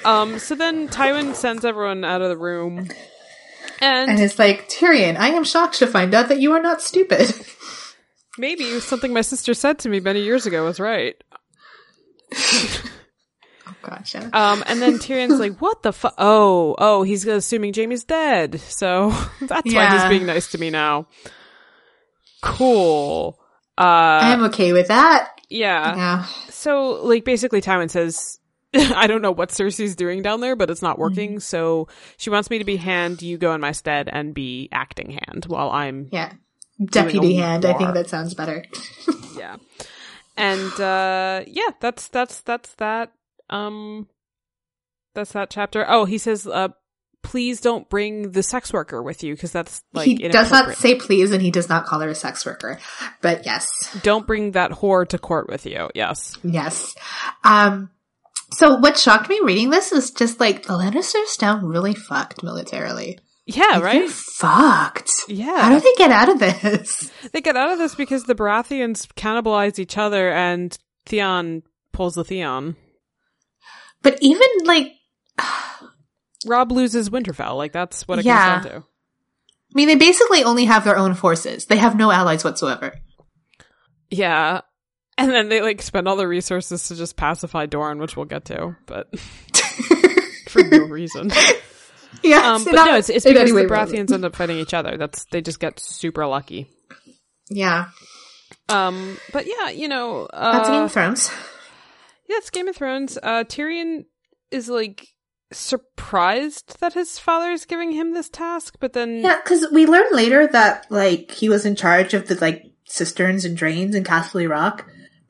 [0.03, 2.89] Um, so then Tywin sends everyone out of the room.
[3.81, 5.17] And, And it's like Tyrion.
[5.17, 7.33] I am shocked to find out that you are not stupid.
[8.37, 11.15] maybe something my sister said to me many years ago was right.
[13.67, 14.13] Oh gosh.
[14.15, 16.07] Um, and then Tyrion's like, "What the fu?
[16.19, 19.09] Oh, oh, he's assuming Jaime's dead, so
[19.41, 21.07] that's why he's being nice to me now."
[22.43, 23.39] Cool.
[23.77, 23.81] Uh,
[24.21, 25.31] I am okay with that.
[25.49, 25.95] yeah.
[25.95, 26.25] Yeah.
[26.49, 28.39] So, like, basically, Tywin says,
[28.95, 31.39] "I don't know what Cersei's doing down there, but it's not working.
[31.39, 33.21] So she wants me to be hand.
[33.21, 36.33] You go in my stead and be acting hand while I'm Yeah.
[36.83, 37.65] Deputy hand.
[37.65, 38.65] I think that sounds better.
[39.37, 39.57] yeah."
[40.37, 43.13] And uh, yeah, that's that's that's that.
[43.49, 44.09] Um,
[45.13, 45.85] that's that chapter.
[45.87, 46.69] Oh, he says, uh,
[47.23, 50.95] "Please don't bring the sex worker with you because that's like he does not say
[50.95, 52.79] please and he does not call her a sex worker.
[53.21, 53.97] But yes.
[54.03, 56.37] Don't bring that whore to court with you." Yes.
[56.43, 56.93] Yes.
[57.45, 57.89] Um,
[58.53, 63.19] so what shocked me reading this is just like the Lannisters sound really fucked militarily.
[63.45, 63.63] Yeah.
[63.73, 63.99] Like, Right.
[63.99, 65.11] They're fucked.
[65.27, 65.61] Yeah.
[65.61, 67.11] How do they get out of this?
[67.31, 72.23] They get out of this because the Baratheons cannibalize each other and Theon pulls the
[72.23, 72.75] Theon.
[74.01, 74.93] But even like,
[76.47, 77.57] Robb loses Winterfell.
[77.57, 78.53] Like that's what it Yeah.
[78.55, 78.87] comes down to.
[78.87, 81.65] I mean, they basically only have their own forces.
[81.65, 82.93] They have no allies whatsoever.
[84.09, 84.61] Yeah.
[85.17, 88.45] And then they like spend all the resources to just pacify Doran, which we'll get
[88.45, 89.17] to, but
[90.49, 91.31] for no reason.
[92.23, 92.53] yeah.
[92.53, 94.97] Um, but no, it's, it's because the Baratheons end up fighting each other.
[94.97, 96.67] That's they just get super lucky.
[97.49, 97.89] Yeah.
[98.67, 101.31] Um, but yeah, you know, uh, That's Game uh, of Thrones.
[102.27, 103.17] yeah, it's Game of Thrones.
[103.21, 104.05] Uh, Tyrion
[104.51, 105.07] is like
[105.51, 110.07] surprised that his father is giving him this task, but then Yeah, because we learn
[110.11, 114.45] later that like he was in charge of the like cisterns and drains in Castle
[114.47, 114.85] Rock.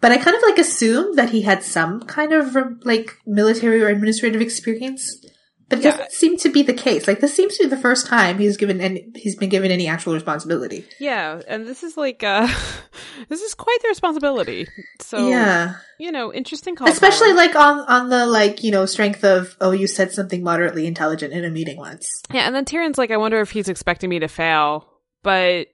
[0.05, 3.87] But I kind of like assumed that he had some kind of like military or
[3.87, 5.25] administrative experience.
[5.67, 5.91] But it Yeah.
[5.97, 7.07] doesn't seem to be the case.
[7.07, 9.87] Like this seems to be the first time he's given any he's been given any
[9.87, 10.85] actual responsibility.
[10.99, 12.47] Yeah, and this is like uh
[13.29, 14.67] this is quite the responsibility.
[15.01, 15.77] So yeah.
[15.99, 16.87] you know, interesting call.
[16.87, 17.37] Especially Tyler.
[17.37, 21.33] like on on the like, you know, strength of oh you said something moderately intelligent
[21.33, 22.07] in a meeting once.
[22.31, 24.87] Yeah, and then Tyrion's like, I wonder if he's expecting me to fail.
[25.23, 25.69] But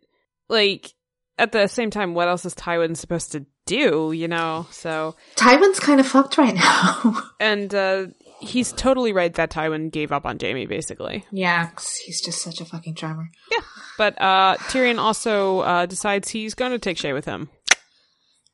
[0.47, 0.93] like
[1.37, 4.67] at the same time, what else is Tywin supposed to do, you know?
[4.71, 7.23] So Tywin's kind of fucked right now.
[7.39, 8.07] and uh
[8.39, 11.25] he's totally right that Tywin gave up on Jaime, basically.
[11.31, 11.69] Yeah,
[12.05, 13.29] he's just such a fucking charmer.
[13.51, 13.61] Yeah.
[13.97, 17.49] But uh Tyrion also uh decides he's gonna take Shae with him.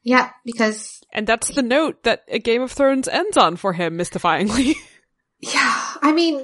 [0.03, 3.97] Yeah, because And that's the note that a Game of Thrones ends on for him,
[3.97, 4.75] mystifyingly.
[5.39, 6.39] Yeah, I mean,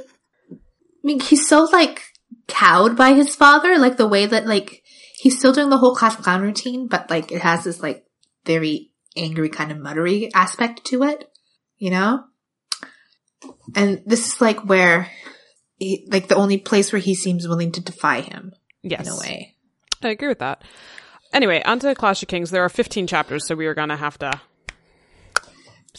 [0.52, 0.56] I
[1.04, 2.04] mean, he's so like
[2.48, 4.84] cowed by his father, like the way that like
[5.18, 8.03] he's still doing the whole class clown routine, but like it has this like
[8.46, 11.30] very angry kind of muttery aspect to it,
[11.78, 12.24] you know.
[13.76, 15.10] And this is like where,
[15.78, 19.08] he, like the only place where he seems willing to defy him yes.
[19.08, 19.56] in a way.
[20.02, 20.64] I agree with that.
[21.32, 22.52] Anyway, on to Clash of Kings.
[22.52, 24.32] There are 15 chapters, so we are gonna have to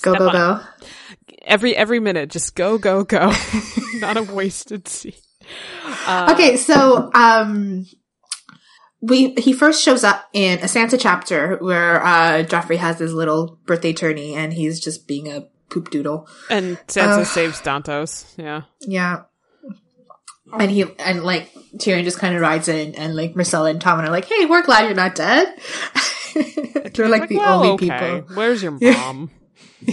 [0.03, 0.61] Go go on go!
[1.43, 2.31] every every minute.
[2.31, 3.33] Just go go go.
[3.95, 5.13] Not a wasted scene.
[6.07, 7.87] Uh, okay, so um,
[9.07, 13.59] we he first shows up in a Sansa chapter where uh Joffrey has his little
[13.67, 16.29] birthday tourney and he's just being a poop doodle.
[16.51, 17.25] And Sansa Uh.
[17.25, 18.25] saves Dontos.
[18.37, 18.63] Yeah.
[18.81, 19.23] Yeah.
[20.59, 23.99] And he and like Tyrion just kind of rides in and like Myrcella and Tom
[24.01, 25.49] are like, "Hey, we're glad you're not dead."
[26.95, 27.89] They're like, the well, only okay.
[28.21, 28.37] people.
[28.37, 28.93] Where's your Yeah.
[28.93, 29.31] mom?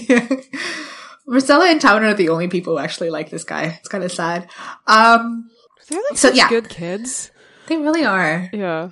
[1.27, 3.77] Myrcella and Tom are the only people who actually like this guy.
[3.79, 4.49] It's kind of sad.
[4.87, 5.49] Um,
[5.89, 6.49] They're like So, such yeah.
[6.49, 7.31] good kids.
[7.67, 8.49] they really are.
[8.53, 8.89] Yeah.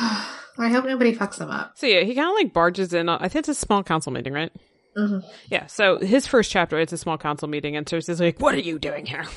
[0.00, 1.72] I hope nobody fucks them up.
[1.76, 3.08] So yeah, he kind of like barges in.
[3.08, 4.52] I think it's a small council meeting, right?
[4.96, 5.22] Mhm.
[5.48, 5.66] Yeah.
[5.66, 8.78] So his first chapter, it's a small council meeting, and Cersei's like, "What are you
[8.78, 9.24] doing here?"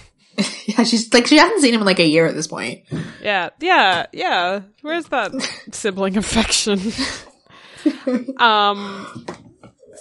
[0.66, 2.86] Yeah, she's like she hasn't seen him in like a year at this point.
[3.22, 4.62] Yeah, yeah, yeah.
[4.82, 5.32] Where's that
[5.72, 6.80] sibling affection?
[8.40, 9.26] um,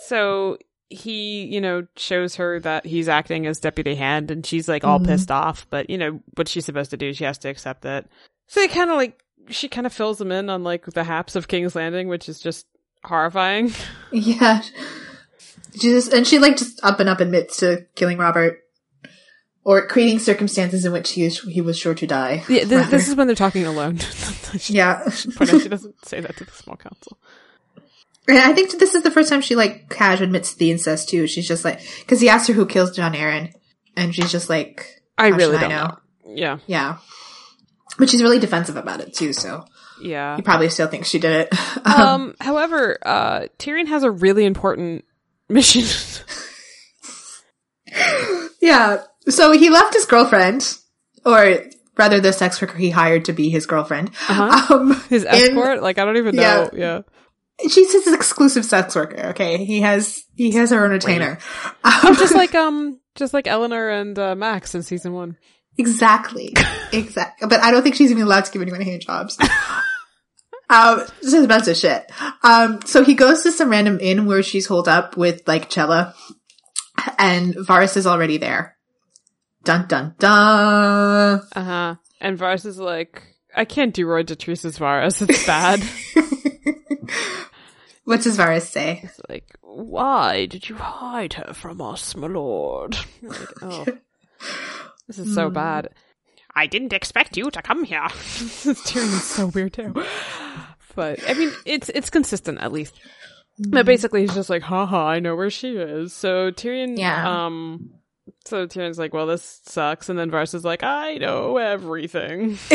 [0.06, 0.56] so
[0.88, 5.00] he, you know, shows her that he's acting as deputy hand, and she's like all
[5.00, 5.06] Mhm.
[5.06, 5.66] pissed off.
[5.70, 7.12] But you know what she's supposed to do?
[7.12, 8.06] She has to accept it.
[8.46, 11.36] So he kind of like she kind of fills them in on like the haps
[11.36, 12.66] of King's Landing, which is just
[13.05, 13.72] horrifying.
[14.14, 14.61] Yeah,
[15.72, 18.62] she just and she like just up and up admits to killing Robert
[19.64, 22.45] or creating circumstances in which he is, he was sure to die.
[22.49, 23.99] Yeah, this, this is when they're talking alone.
[24.66, 25.03] yeah.
[25.36, 27.16] Point out she doesn't say that to the small council.
[28.28, 31.09] And I think this is the first time she like cash admits to the incest
[31.09, 31.26] too.
[31.26, 33.53] She's just like because he asked her who kills Jon Arryn,
[33.97, 35.86] and she's just like, I really I don't know?
[35.86, 35.99] know.
[36.26, 36.99] Yeah, yeah.
[37.99, 39.64] But she's really defensive about it too, so
[40.01, 40.36] yeah.
[40.36, 41.59] he probably still thinks she did it.
[41.84, 45.05] Um, however, uh, Tyrion has a really important
[45.49, 45.82] mission.
[48.61, 49.03] yeah.
[49.28, 50.76] So he left his girlfriend,
[51.24, 51.59] or
[51.97, 54.09] rather, the sex worker he hired to be his girlfriend.
[54.28, 54.74] Uh-huh.
[54.74, 55.82] Um, His in- escort?
[55.82, 56.70] like, I don't even know.
[56.72, 57.03] Yeah.
[57.68, 59.28] she's his exclusive sex worker.
[59.30, 61.38] Okay, he has he has her own retainer.
[61.84, 65.36] Um, Just like, um, just like Eleanor and, uh, Max in season one.
[65.78, 66.54] Exactly.
[66.92, 67.48] exactly.
[67.48, 69.38] But I don't think she's even allowed to give anyone hand jobs.
[70.70, 72.10] um, this is a bunch of shit.
[72.42, 76.14] Um, so he goes to some random inn where she's holed up with like Chella
[77.18, 78.76] and Varys is already there.
[79.64, 81.40] Dun dun dun.
[81.54, 81.94] Uh huh.
[82.20, 83.22] And Varys is like,
[83.54, 85.28] I can't do Roy Dotrice's Varys.
[85.28, 85.82] It's bad.
[88.04, 89.00] What does Varys say?
[89.04, 92.96] it's like, why did you hide her from us, my lord?
[93.22, 93.86] Like, oh,
[95.09, 95.88] this is so bad.
[96.55, 98.00] I didn't expect you to come here.
[98.09, 99.94] Tyrion's so weird too.
[100.94, 102.94] But I mean, it's it's consistent at least.
[103.59, 106.12] But basically, he's just like, haha, I know where she is.
[106.12, 107.46] So Tyrion, Yeah.
[107.46, 107.90] um,
[108.44, 110.09] so Tyrion's like, well, this sucks.
[110.09, 112.59] And then Varys is like, I know everything.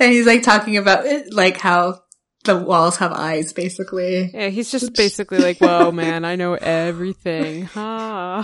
[0.00, 2.00] And he's like talking about it, like how
[2.48, 4.30] the walls have eyes, basically.
[4.32, 7.64] Yeah, he's just basically like, whoa, man, I know everything.
[7.66, 8.40] Ha.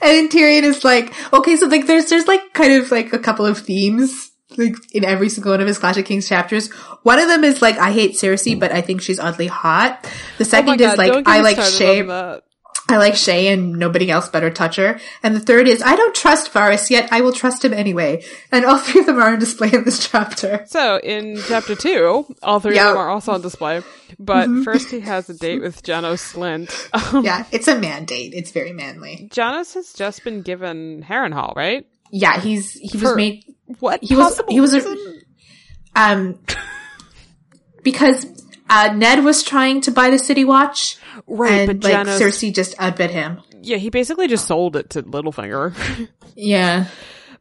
[0.00, 3.44] And Tyrion is like, okay, so like there's there's like kind of like a couple
[3.44, 6.72] of themes like in every single one of his Clash of Kings chapters.
[7.02, 10.02] One of them is like I hate Cersei, but I think she's oddly hot.
[10.38, 12.40] The Oh second God, is like I like Shae.
[12.90, 14.98] I like Shae, and nobody else better touch her.
[15.22, 17.12] And the third is I don't trust Varys yet.
[17.12, 18.24] I will trust him anyway.
[18.50, 20.64] And all three of them are on display in this chapter.
[20.68, 22.88] So in chapter two, all three Yeah.
[22.88, 23.82] of them are also on display.
[24.18, 26.72] But first, he has a date with Janos Slint.
[27.14, 28.32] Um, Yeah, it's a man date.
[28.34, 29.28] It's very manly.
[29.32, 31.86] Janos has just been given Harrenhal, right?
[32.10, 33.44] Yeah, he's he was made
[33.80, 34.96] What He was- he was a-
[35.94, 36.38] um
[37.82, 38.24] because
[38.70, 40.96] uh Ned was trying to buy the City Watch.
[41.26, 43.40] right, and but like Janos, Cersei just outbid him.
[43.62, 45.74] yeah, he basically just sold it to Littlefinger.
[46.40, 46.86] Yeah,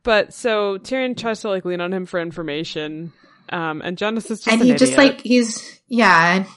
[0.01, 3.13] but so Tyrion tries to like lean on him for information,
[3.49, 6.47] um, and Janos is just and an he just like he's yeah, and,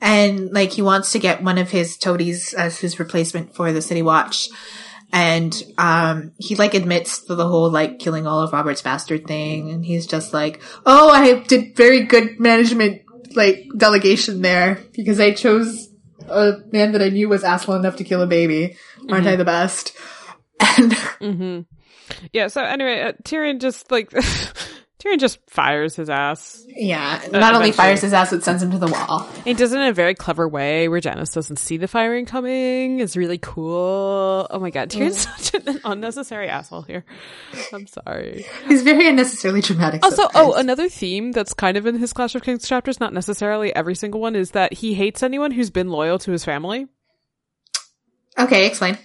[0.00, 3.82] and like he wants to get one of his toadies as his replacement for the
[3.82, 4.48] City Watch,
[5.12, 9.70] and um he like admits to the whole like killing all of Robert's bastard thing,
[9.72, 13.01] and he's just like, oh, I did very good management
[13.36, 15.88] like delegation there because I chose
[16.28, 18.76] a man that I knew was asshole enough to kill a baby.
[19.10, 19.92] Aren't I the best?
[20.78, 21.60] And hmm
[22.32, 22.46] Yeah.
[22.46, 24.12] So anyway, uh, Tyrion just like
[25.02, 26.64] Tyrion just fires his ass.
[26.68, 29.28] Yeah, uh, not only fires his ass, it sends him to the wall.
[29.44, 33.00] He does it in a very clever way where Janos doesn't see the firing coming.
[33.00, 34.46] It's really cool.
[34.48, 35.38] Oh my god, Tyrion's mm.
[35.38, 37.04] such an unnecessary asshole here.
[37.72, 38.46] I'm sorry.
[38.68, 40.04] He's very unnecessarily dramatic.
[40.04, 43.74] Also, oh, another theme that's kind of in his Clash of Kings chapters, not necessarily
[43.74, 46.86] every single one, is that he hates anyone who's been loyal to his family.
[48.38, 48.98] okay, explain.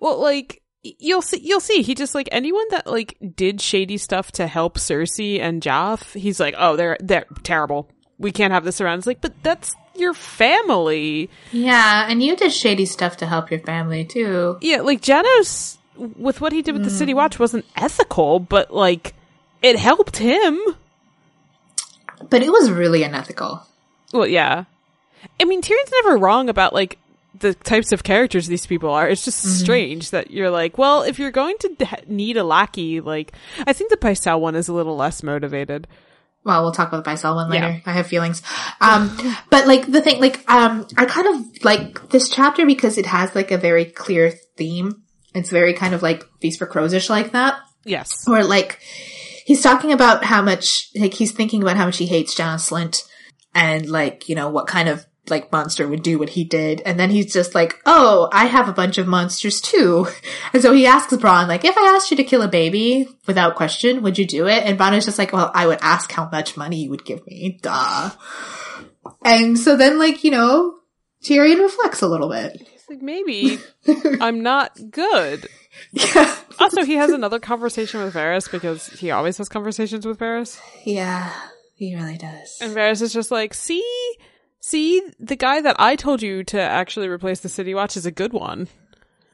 [0.00, 1.82] Well, like you'll see, you'll see.
[1.82, 6.14] He just like anyone that like did shady stuff to help Cersei and Joff.
[6.14, 7.88] He's like, oh, they're they're terrible.
[8.18, 8.98] We can't have this around.
[8.98, 11.30] It's like, but that's your family.
[11.52, 14.58] Yeah, and you did shady stuff to help your family too.
[14.60, 16.96] Yeah, like Janos with what he did with the hmm.
[16.96, 19.14] City Watch wasn't ethical, but like
[19.62, 20.60] it helped him.
[22.28, 23.66] But it was really unethical.
[24.12, 24.64] Well, yeah.
[25.40, 26.98] I mean, Tyrion's never wrong about like
[27.38, 29.08] the types of characters these people are.
[29.08, 33.00] It's just strange that you're like, well, if you're going to d- need a lackey,
[33.00, 33.32] like
[33.66, 35.86] I think the Pycelle one is a little less motivated.
[36.44, 37.70] Well, we'll talk about the Pycelle one later.
[37.70, 37.80] Yeah.
[37.86, 38.42] I have feelings.
[38.80, 39.16] Um,
[39.50, 43.34] but like the thing, like, um, I kind of like this chapter because it has
[43.34, 45.02] like a very clear theme.
[45.34, 47.58] It's very kind of like Feast for Crows-ish like that.
[47.84, 48.28] Yes.
[48.28, 48.78] Or like,
[49.46, 53.02] he's talking about how much, like he's thinking about how much he hates John Slint
[53.54, 56.82] and like, you know, what kind of like monster would do what he did.
[56.84, 60.06] And then he's just like, oh, I have a bunch of monsters too.
[60.52, 63.56] And so he asks Bronn, like, if I asked you to kill a baby without
[63.56, 64.62] question, would you do it?
[64.64, 67.26] And Bronn is just like, well, I would ask how much money you would give
[67.26, 67.58] me.
[67.60, 68.10] Duh.
[69.24, 70.76] And so then like, you know,
[71.24, 72.68] Tyrion reflects a little bit.
[72.74, 73.58] It's like maybe
[74.20, 75.48] I'm not good.
[75.90, 76.32] Yeah.
[76.60, 80.60] Also, he has another conversation with Varys because he always has conversations with Varys.
[80.84, 81.32] Yeah.
[81.74, 82.58] He really does.
[82.60, 83.82] And Varys is just like, see,
[84.64, 88.10] see, the guy that I told you to actually replace the City Watch is a
[88.10, 88.68] good one.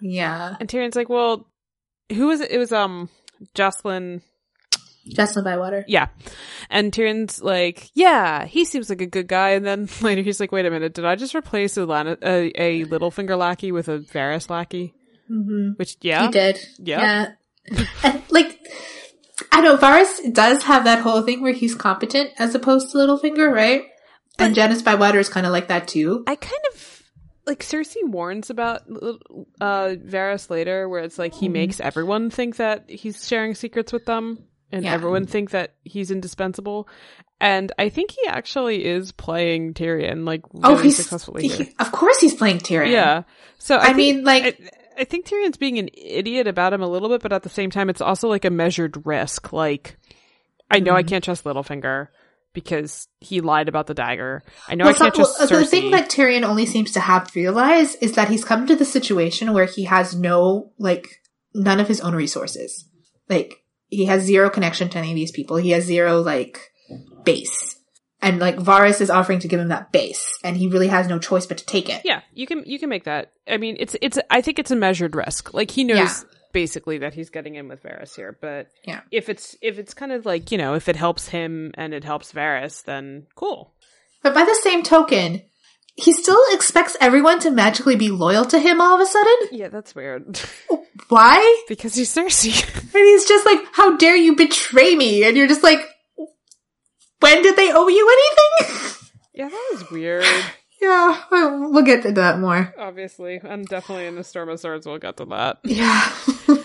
[0.00, 0.56] Yeah.
[0.58, 1.46] And Tyrion's like, well,
[2.10, 2.50] who was it?
[2.50, 3.08] It was, um,
[3.54, 4.22] Jacelyn.
[5.08, 5.84] Jacelyn Bywater.
[5.86, 6.08] Yeah.
[6.68, 9.50] And Tyrion's like, yeah, he seems like a good guy.
[9.50, 12.50] And then later he's like, wait a minute, did I just replace a, Lana- a,
[12.60, 14.94] a Littlefinger lackey with a Varys lackey?
[15.30, 15.72] Mm-hmm.
[15.76, 16.26] Which, yeah.
[16.26, 16.58] He did.
[16.78, 17.32] Yeah.
[17.66, 17.84] Yeah.
[18.02, 18.58] and like,
[19.52, 23.52] I know Varys does have that whole thing where he's competent as opposed to Littlefinger,
[23.52, 23.84] right?
[24.40, 26.24] And Janice Bywater is kind of like that too.
[26.26, 27.02] I kind of
[27.46, 28.82] like Cersei warns about
[29.60, 31.52] uh Varys later, where it's like he Mm-hmm.
[31.54, 34.92] makes everyone think that he's sharing secrets with them, and Yeah.
[34.92, 36.88] everyone think that he's indispensable.
[37.42, 42.20] And I think he actually is playing Tyrion like Oh, he's successfully he- of course
[42.20, 42.90] he's playing Tyrion.
[42.92, 43.22] Yeah.
[43.58, 46.82] So I, I think- mean, like- I, I think Tyrion's being an idiot about him
[46.82, 49.50] a little bit, but at the same time, it's also like a measured risk.
[49.54, 49.96] Like,
[50.70, 50.96] I know Mm-hmm.
[50.98, 52.08] I can't trust Littlefinger
[52.52, 54.42] because he lied about the dagger.
[54.68, 55.60] I know Well, I can't some- trust well, Cersei.
[55.64, 58.84] the thing that Tyrion only seems to have realized is that he's come to the
[58.84, 61.08] situation where he has no, like,
[61.54, 62.86] none of his own resources.
[63.28, 63.54] Like,
[63.88, 65.56] he has zero connection to any of these people.
[65.56, 66.60] He has zero, like,
[67.24, 67.76] base.
[68.22, 71.18] And, like, Varys is offering to give him that base, and he really has no
[71.18, 72.02] choice but to take it.
[72.04, 73.32] Yeah, you can you can make that.
[73.48, 74.18] I mean, it's it's.
[74.28, 75.54] I think it's a measured risk.
[75.54, 76.14] Like he knows Yeah.
[76.52, 79.00] Basically that he's getting in with Varys here, but Yeah.
[79.10, 82.04] if it's if it's kind of like you know if it helps him and it
[82.04, 83.74] helps Varys, then cool.
[84.22, 85.42] But by the same token,
[85.96, 89.36] he still expects everyone to magically be loyal to him all of a sudden.
[89.52, 90.40] Yeah, that's weird
[91.08, 91.64] Why?
[91.68, 92.52] because he's Cersei.
[92.94, 95.24] And he's just like, how dare you betray me?
[95.24, 95.80] And you're just like,
[97.20, 98.96] when did they owe you anything?
[99.34, 100.24] yeah, that was weird.
[100.80, 102.74] Yeah, well, we'll get to that more.
[102.78, 105.58] Obviously, and definitely in the Storm of Swords, we'll get to that.
[105.64, 106.12] Yeah.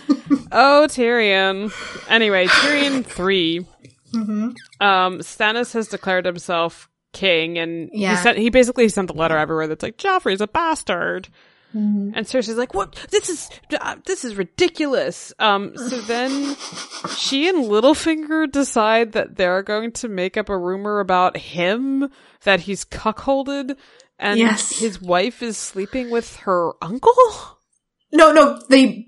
[0.51, 1.71] Oh, Tyrion.
[2.09, 3.65] Anyway, Tyrion 3.
[4.11, 4.49] hmm
[4.79, 8.11] Um, Stannis has declared himself king, and Yeah.
[8.11, 11.27] he sent he basically sent a letter everywhere that's like Joffrey's a bastard.
[11.73, 12.93] And Cersei's like, "What?
[13.11, 13.49] This is
[13.81, 16.55] uh, this is ridiculous." Um, so then
[17.17, 22.09] she and Littlefinger decide that they're going to make up a rumor about him
[22.45, 23.75] that he's cuckolded,
[24.19, 24.79] and Yes.
[24.79, 27.13] his wife is sleeping with her uncle.
[28.11, 29.07] No, no, they,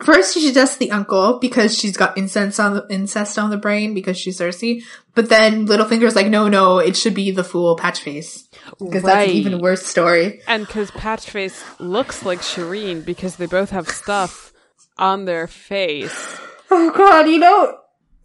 [0.00, 3.94] first she does the uncle because she's got incest on the, incest on the brain
[3.94, 4.82] because she's Cersei.
[5.14, 8.44] But then Littlefinger's like, no, no, it should be the fool Patchface.
[8.78, 10.40] Because that's an even worse story.
[10.46, 14.52] And because Patchface looks like Shireen because they both have stuff
[14.96, 16.38] on their face.
[16.70, 17.76] Oh god, you know,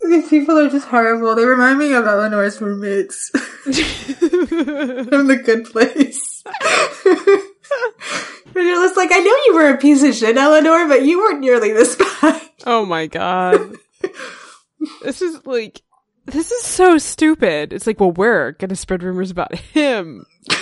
[0.09, 1.35] these people are just horrible.
[1.35, 3.29] They remind me of Eleanor's roommates
[3.63, 3.67] from
[5.27, 6.43] the good place.
[8.55, 11.19] and you're just like, I know you were a piece of shit, Eleanor, but you
[11.19, 12.41] weren't nearly this bad.
[12.65, 13.75] Oh my god.
[15.01, 15.81] this is like
[16.25, 17.73] this is so stupid.
[17.73, 20.25] It's like, well, we're gonna spread rumors about him.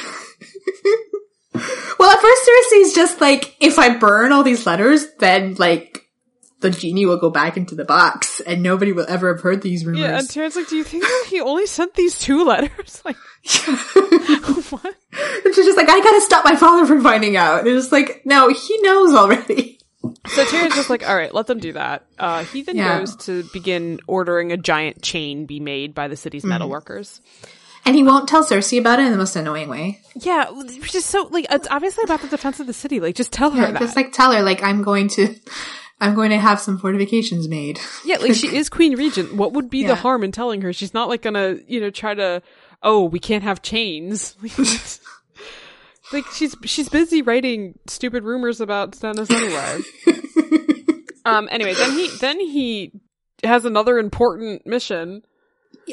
[2.01, 6.00] Well, at first Cersei's just like, if I burn all these letters, then like,
[6.61, 9.85] the genie will go back into the box and nobody will ever have heard these
[9.85, 10.01] rumors.
[10.01, 13.01] Yeah, and Tyrion's like, do you think that he only sent these two letters?
[13.05, 13.17] Like,
[14.69, 14.95] what?
[15.45, 17.59] and she's just like, I gotta stop my father from finding out.
[17.59, 19.79] And it's just like, no, he knows already.
[20.27, 22.05] So Tyrion's just like, all right, let them do that.
[22.19, 22.99] Uh, he then Yeah.
[22.99, 26.73] goes to begin ordering a giant chain be made by the city's metal Mm-hmm.
[26.73, 27.21] workers.
[27.83, 29.99] And he won't tell Cersei about it in the most annoying way.
[30.15, 32.99] Yeah, which is so like it's obviously about the defense of the city.
[32.99, 33.79] Like, just tell her Yeah, that.
[33.79, 35.33] just like tell her, like, I'm going to,
[36.01, 37.79] I'm going to have some fortifications made.
[38.05, 39.35] Yeah, like she is queen regent.
[39.35, 39.89] What would be Yeah.
[39.89, 40.73] the harm in telling her?
[40.73, 42.41] She's not like gonna, you know, try to.
[42.83, 44.35] Oh, we can't have chains.
[46.13, 49.81] like she's she's busy writing stupid rumors about Stannis anyway.
[51.25, 51.47] um.
[51.51, 52.91] Anyway, then he then he
[53.43, 55.23] has another important mission.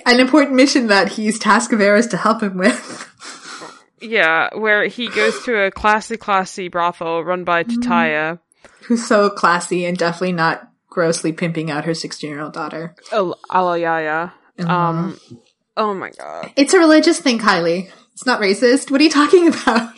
[0.06, 3.04] an important mission that he's tasked Varys to help him with.
[4.00, 8.38] Yeah, where he goes to a classy, classy brothel run by Chataya.
[8.82, 12.94] Who's so classy and definitely not grossly pimping out her 16 year old daughter.
[13.12, 14.32] Oh, Alayaya.
[14.58, 14.70] Mm-hmm.
[14.70, 15.20] Um,
[15.76, 16.52] oh my god.
[16.56, 17.90] It's a religious thing, Kylie.
[18.14, 18.90] It's not racist.
[18.90, 19.92] What are you talking about?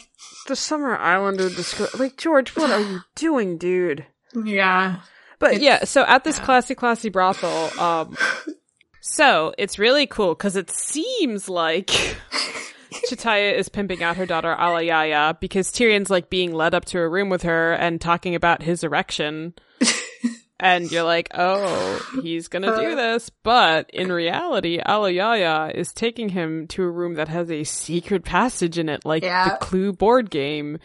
[0.49, 4.05] The Summer Islander disco- Like, George, what are you doing, dude?
[4.35, 5.01] Yeah.
[5.39, 8.17] But It's- yeah, so at this classy, classy brothel, um,
[9.01, 11.91] so it's really cool because it seems like
[13.09, 17.09] Chataya is pimping out her daughter Alayaya because Tyrion's like being led up to a
[17.09, 19.55] room with her and talking about his erection.
[20.61, 23.31] and you're like, oh, he's gonna do this.
[23.43, 28.79] But in reality, Alayaya is taking him to a room that has a secret passage
[28.79, 29.51] in it, like Yeah.
[29.51, 30.79] the Clue board game.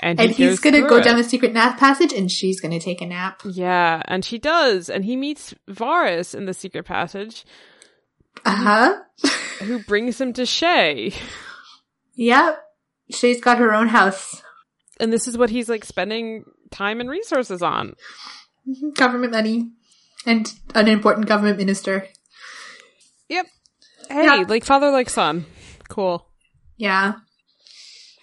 [0.00, 1.04] And, And he he's gonna go it.
[1.04, 3.42] down the secret nap passage and she's gonna take a nap.
[3.44, 7.44] Yeah, and she does, and he meets Varys in the secret passage,
[8.44, 8.98] Uh huh.
[9.64, 11.12] who brings him to Shae.
[12.18, 12.58] Yep.
[13.12, 14.42] She's got her own house.
[15.00, 17.94] And this is what he's like spending time and resources on.
[18.68, 18.90] Mm-hmm.
[18.90, 19.70] Government money.
[20.26, 22.06] And an important government minister.
[23.28, 23.46] Yep.
[24.10, 24.44] Hey, Yeah.
[24.48, 25.46] like father, like son.
[25.88, 26.26] Cool.
[26.76, 27.12] Yeah.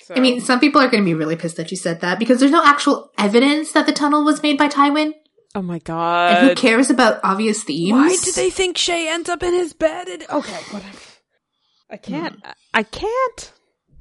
[0.03, 2.19] So, I mean, some people are going to be really pissed that you said that
[2.19, 5.13] because there's no actual evidence that the tunnel was made by Tywin.
[5.55, 6.37] oh my god!
[6.37, 7.93] And who cares about obvious themes?
[7.93, 10.07] Why do they think Shae ends up in his bed?
[10.09, 10.97] And- okay, whatever.
[11.89, 12.39] I can't.
[12.43, 13.51] I- I can't.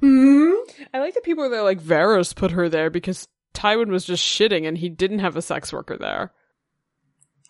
[0.01, 0.51] Hmm?
[0.93, 4.23] I like that people are there like Varys put her there because Tywin was just
[4.23, 6.31] shitting and he didn't have a sex worker there.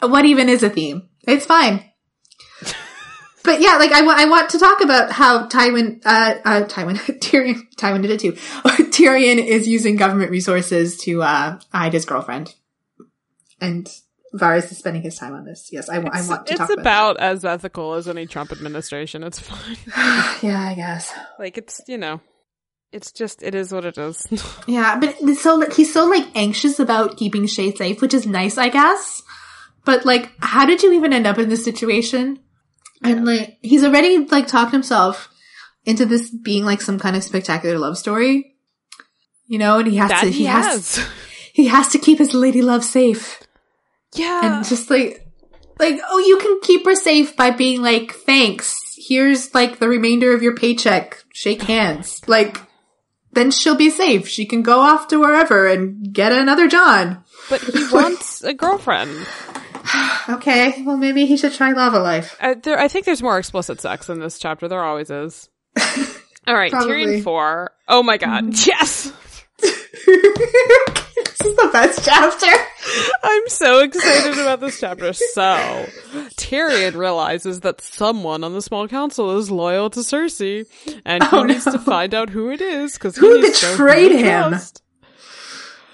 [0.02, 1.10] What even is a theme?
[1.28, 1.84] It's fine.
[3.44, 7.62] but yeah, like I I want to talk about how Tywin, uh, uh, Tywin, Tyrion,
[7.78, 8.32] Tywin did it too.
[8.92, 12.54] Tyrion is using government resources to, uh, hide his girlfriend.
[13.62, 13.88] And
[14.34, 15.70] Varys is spending his time on this.
[15.72, 18.26] Yes, I, wa- I It's, want to it's talk about, about as ethical as any
[18.28, 19.24] Trump administration.
[19.24, 19.78] It's fine.
[20.42, 21.14] yeah, I guess.
[21.40, 22.20] like it's you know,
[22.96, 24.26] it's just it is what it is.
[24.68, 28.26] Yeah, but it's so like he's so like anxious about keeping Shae safe, which is
[28.26, 29.22] nice, I guess.
[29.84, 32.40] But like, how did you even end up in this situation?
[33.04, 35.30] And like, he's already like talked himself
[35.86, 38.56] into this being like some kind of spectacular love story,
[39.46, 39.80] you know.
[39.80, 41.08] And he has that to, he, he has, has.
[41.54, 43.44] he has to keep his lady love safe,
[44.16, 44.58] yeah.
[44.58, 45.28] and just like,
[45.78, 48.82] like, oh, you can keep her safe by being like, thanks.
[48.98, 51.24] Here's like the remainder of your paycheck.
[51.34, 52.62] Shake hands, like.
[53.36, 54.28] Then she'll be safe.
[54.28, 57.24] She can go off to wherever and get another John.
[57.50, 59.28] but he wants a girlfriend.
[60.28, 62.36] Okay, well maybe he should try Lavalife.
[62.42, 64.68] Uh, there, I think there's more explicit sex in this chapter.
[64.68, 65.50] There always is.
[66.48, 67.06] All right, Probably.
[67.06, 67.72] Tyrion four.
[67.88, 69.12] Oh my god, yes!
[71.38, 72.48] This is the best chapter.
[73.24, 75.14] I'm so excited about this chapter.
[75.14, 75.86] So,
[76.38, 80.66] Tyrion realizes that someone on the small council is loyal to Cersei,
[81.06, 81.74] and he Oh, needs no.
[81.74, 84.56] to find out who it is because Who betrayed him?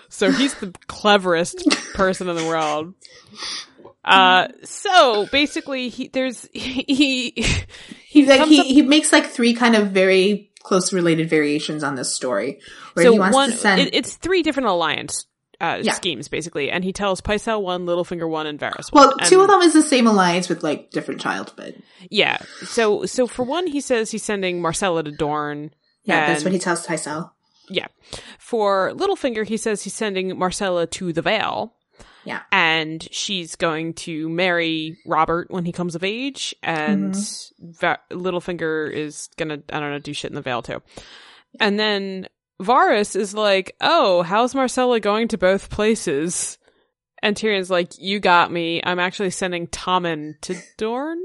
[0.09, 2.93] So he's the cleverest person in the world.
[4.03, 7.45] Uh, so basically, he there's he he,
[8.07, 11.95] He like he, up- he makes like three kind of very close related variations on
[11.95, 12.59] this story
[12.93, 15.25] where so he wants one to send it, it's three different alliance
[15.62, 15.93] uh, Yeah.
[15.93, 19.28] schemes basically, and he tells Pycelle one, Littlefinger one, and Varys well, one.
[19.28, 21.76] two And- of them is the same alliance with like different child, but
[22.09, 22.38] Yeah.
[22.66, 25.72] So so for one, he says he's sending Myrcella to Dorne.
[26.03, 27.32] yeah, that's what he tells Pycelle.
[27.70, 27.88] Yeah.
[28.39, 31.74] For Littlefinger, he says he's sending Myrcella to the Vale.
[32.26, 32.41] Yeah.
[32.51, 37.16] And she's going to marry Robert when he comes of age, and
[37.59, 40.84] Va- Littlefinger is gonna, I don't know, do shit in the Vale too.
[41.59, 42.28] And then
[42.62, 46.57] Varys is like, "Oh, how's Myrcella going to both places?"
[47.24, 48.82] And Tyrion's like, "You got me.
[48.84, 51.20] I'm actually sending Tommen to Dorne."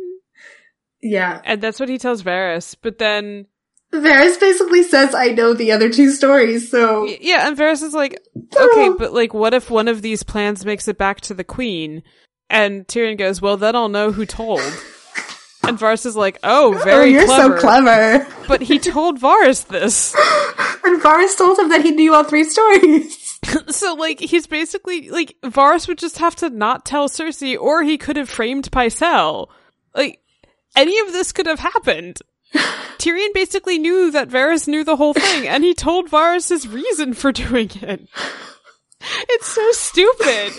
[1.03, 2.75] Yeah, And that's what he tells Varys.
[2.81, 3.47] But then
[3.93, 8.21] Varys basically says, "I know the other two stories, so Yeah, and Varys is like,
[8.57, 12.03] okay, but like, what if one of these plans makes it back to the queen?
[12.51, 14.61] And Tyrion goes, well, then I'll know who told.
[15.63, 17.57] And Varys is like, oh, oh, very you're clever.
[17.57, 20.15] so clever." But he told Varys this.
[20.87, 23.39] And Varys told him that he knew all three stories.
[23.69, 27.99] so, like, he's basically, like, Varys would just have to not tell Cersei, or he
[27.99, 29.49] could have framed Pycelle.
[29.95, 30.21] Like,
[30.77, 32.19] any of this could have happened.
[32.99, 37.13] Tyrion basically knew that Varys knew the whole thing, and he told Varys his reason
[37.15, 38.09] for doing it.
[39.29, 40.53] It's so stupid.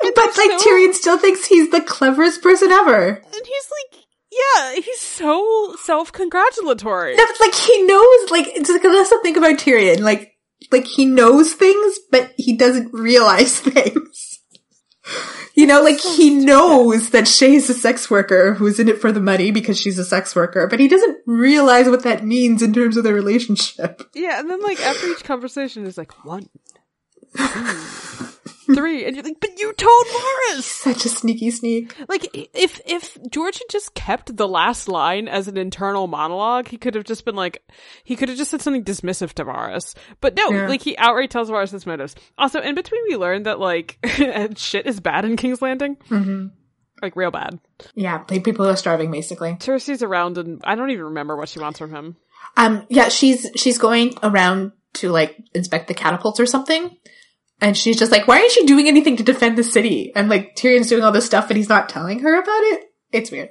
[0.00, 3.08] but like so- Tyrion still thinks he's the cleverest person ever.
[3.08, 4.04] And he's like,
[4.36, 7.16] yeah, he's so self-congratulatory.
[7.16, 10.00] No, like he knows, like it's like that's the thing about Tyrion.
[10.00, 10.34] Like,
[10.72, 14.40] like he knows things, but he doesn't realize things.
[15.54, 19.20] You know, like he knows that Shae's a sex worker who's in it for the
[19.20, 22.96] money because she's a sex worker, but he doesn't realize what that means in terms
[22.96, 24.02] of their relationship.
[24.14, 26.48] Yeah, and then like after each conversation is like one,
[27.36, 27.44] two,
[28.74, 30.62] three, and you're like, but you told Varys.
[30.62, 31.94] Such a sneaky sneak.
[32.08, 36.76] Like if if George had just kept the last line as an internal monologue, he
[36.76, 37.62] could have just been like,
[38.04, 39.94] he could have just said something dismissive to Varys.
[40.20, 40.68] But no, Yeah.
[40.68, 42.14] like he outright tells Varys his motives.
[42.38, 43.98] Also, in between, we learned that like
[44.56, 46.46] shit is bad in King's Landing, hmm
[47.02, 47.58] like real bad.
[47.94, 49.52] Yeah, people are starving basically.
[49.56, 52.16] Cersei's around, and I don't even remember what she wants from him.
[52.56, 56.96] Um, yeah, she's she's going around to like inspect the catapults or something,
[57.60, 60.56] and she's just like, "Why isn't you doing anything to defend the city?" And like
[60.56, 62.84] Tyrion's doing all this stuff, but he's not telling her about it.
[63.12, 63.50] It's weird.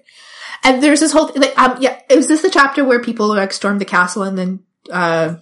[0.63, 3.53] And there's this whole thing, like, um, yeah, was this the chapter where people like
[3.53, 4.59] storm the castle and then
[4.91, 5.35] uh,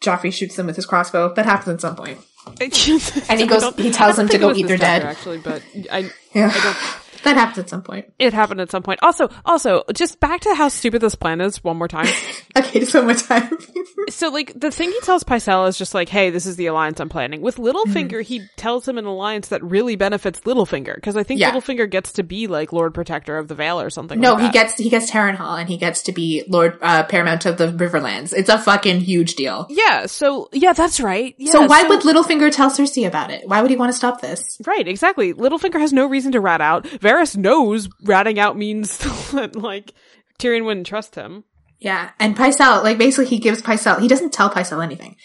[0.00, 1.34] Joffrey shoots them with his crossbow?
[1.34, 2.18] That happens at some point.
[3.28, 5.02] and he goes- he tells them to go eat their dead.
[5.02, 8.12] Actually, but I Yeah, I don't that happens at some point.
[8.18, 9.00] it happened at some point.
[9.02, 12.06] Also, also, just back to how stupid this plan is one more time.
[12.56, 13.50] Okay, just one more time.
[14.10, 17.00] so, like, the thing he tells Pycelle is just like, "Hey, this is the alliance
[17.00, 21.24] I'm planning." With Littlefinger, he tells him an alliance that really benefits Littlefinger because I
[21.24, 21.50] think Yeah.
[21.50, 24.20] Littlefinger gets to be like Lord Protector of the Vale or something.
[24.20, 27.44] No, like he gets he gets Harrenhal and he gets to be Lord uh, Paramount
[27.46, 28.32] of the Riverlands.
[28.32, 29.66] It's a fucking huge deal.
[29.68, 30.06] Yeah.
[30.06, 31.34] So, yeah, that's right.
[31.38, 33.48] Yeah, so why would Littlefinger tell Cersei about it?
[33.48, 34.60] Why would he want to stop this?
[34.64, 35.34] Right, exactly.
[35.34, 36.86] Littlefinger has no reason to rat out.
[37.14, 38.98] Varys knows ratting out means
[39.32, 39.92] that, like,
[40.38, 41.44] Tyrion wouldn't trust him.
[41.78, 45.16] Yeah, and Pycelle, like basically he gives Pycelle, he doesn't tell Pycelle anything.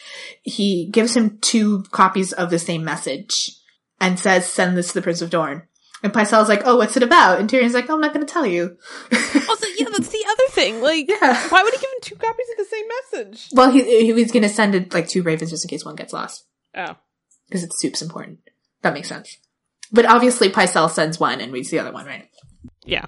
[0.42, 3.52] He gives him two copies of the same message
[4.02, 5.64] and says, send this to the Prince of Dorne.
[6.04, 7.40] And Pycelle's like, oh, what's it about?
[7.40, 8.78] And Tyrion's like, oh, I'm not going to tell you.
[9.12, 10.82] Oh, also, yeah, that's the other thing.
[10.82, 11.48] Like, Yeah.
[11.50, 13.50] why would he give him two copies of the same message?
[13.54, 15.96] Well, he, he was going to send it like two ravens just in case one
[15.96, 16.46] gets lost.
[16.76, 16.96] Oh.
[17.48, 18.40] Because it's soup's important.
[18.82, 19.38] That makes sense.
[19.92, 22.28] But obviously Pycelle sends one and reads the other one, right?
[22.86, 23.06] Yeah.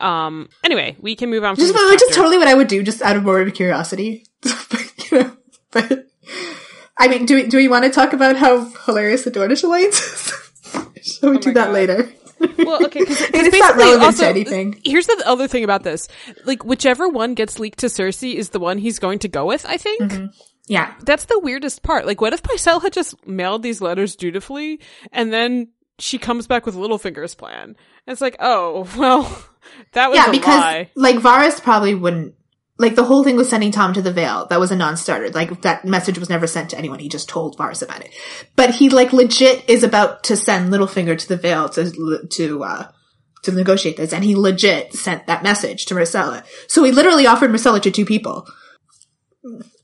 [0.00, 1.74] Um, anyway, we can move on from Just,
[2.10, 4.26] is totally what I would do, just out of morbid curiosity.
[4.44, 5.36] you know,
[5.70, 6.06] but
[6.98, 10.00] I mean, do we do we want to talk about how hilarious the Dornish alliance
[10.00, 10.32] is?
[11.18, 11.72] Shall we Oh do that God.
[11.72, 12.12] later?
[12.58, 14.80] Well, okay, because It's not relevant to anything.
[14.84, 16.08] Here's the other thing about this:
[16.44, 19.64] like, whichever one gets leaked to Cersei is the one he's going to go with.
[19.66, 20.26] I think Mm-hmm.
[20.68, 22.06] Yeah, that's the weirdest part.
[22.06, 24.80] Like, what if Pycelle had just mailed these letters dutifully,
[25.10, 25.68] and then
[25.98, 27.64] she comes back with Littlefinger's plan?
[27.64, 27.76] And
[28.06, 29.22] it's like, oh, well,
[29.92, 30.90] that was yeah, because lie.
[30.96, 32.34] like Varys probably wouldn't.
[32.78, 35.30] Like the whole thing with sending Tom to the Vale, that was a non-starter.
[35.30, 36.98] Like that message was never sent to anyone.
[36.98, 38.12] He just told Varys about it.
[38.56, 42.88] But he like legit is about to send Littlefinger to the Vale to to uh
[43.42, 46.44] to negotiate this, and he legit sent that message to Myrcella.
[46.66, 48.48] So he literally offered Myrcella to two people.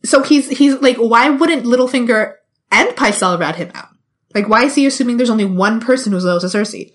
[0.04, 2.34] So he's he's like, why wouldn't Littlefinger
[2.70, 3.88] and Pycelle rat him out?
[4.34, 6.92] Like, why is he assuming there's only one person who's loyal to Cersei?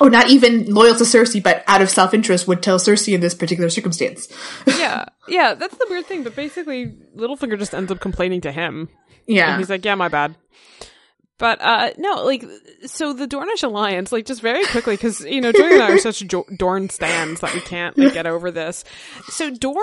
[0.00, 3.34] Or not even loyal to Cersei, but out of self-interest would tell Cersei in this
[3.34, 4.26] particular circumstance.
[4.66, 6.24] yeah, yeah, that's the weird thing.
[6.24, 8.88] But basically, Littlefinger just ends up complaining to him.
[9.28, 9.56] And Yeah.
[9.58, 10.34] he's like, yeah, my bad.
[11.36, 12.44] But, uh, no, like,
[12.86, 15.98] so the Dornish alliance, like, just very quickly, cause, you know, Joey and I are
[15.98, 18.84] such jo- Dorne stands that we can't, like, get over this.
[19.30, 19.76] So Dorne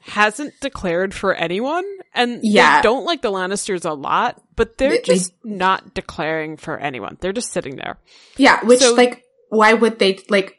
[0.00, 1.84] hasn't declared for anyone,
[2.14, 2.76] and Yeah.
[2.76, 6.78] they don't like the Lannisters a lot, but they're They- they- just not declaring for
[6.78, 7.16] anyone.
[7.20, 7.98] They're just sitting there.
[8.36, 10.54] Yeah, which, So- like, why would they, like,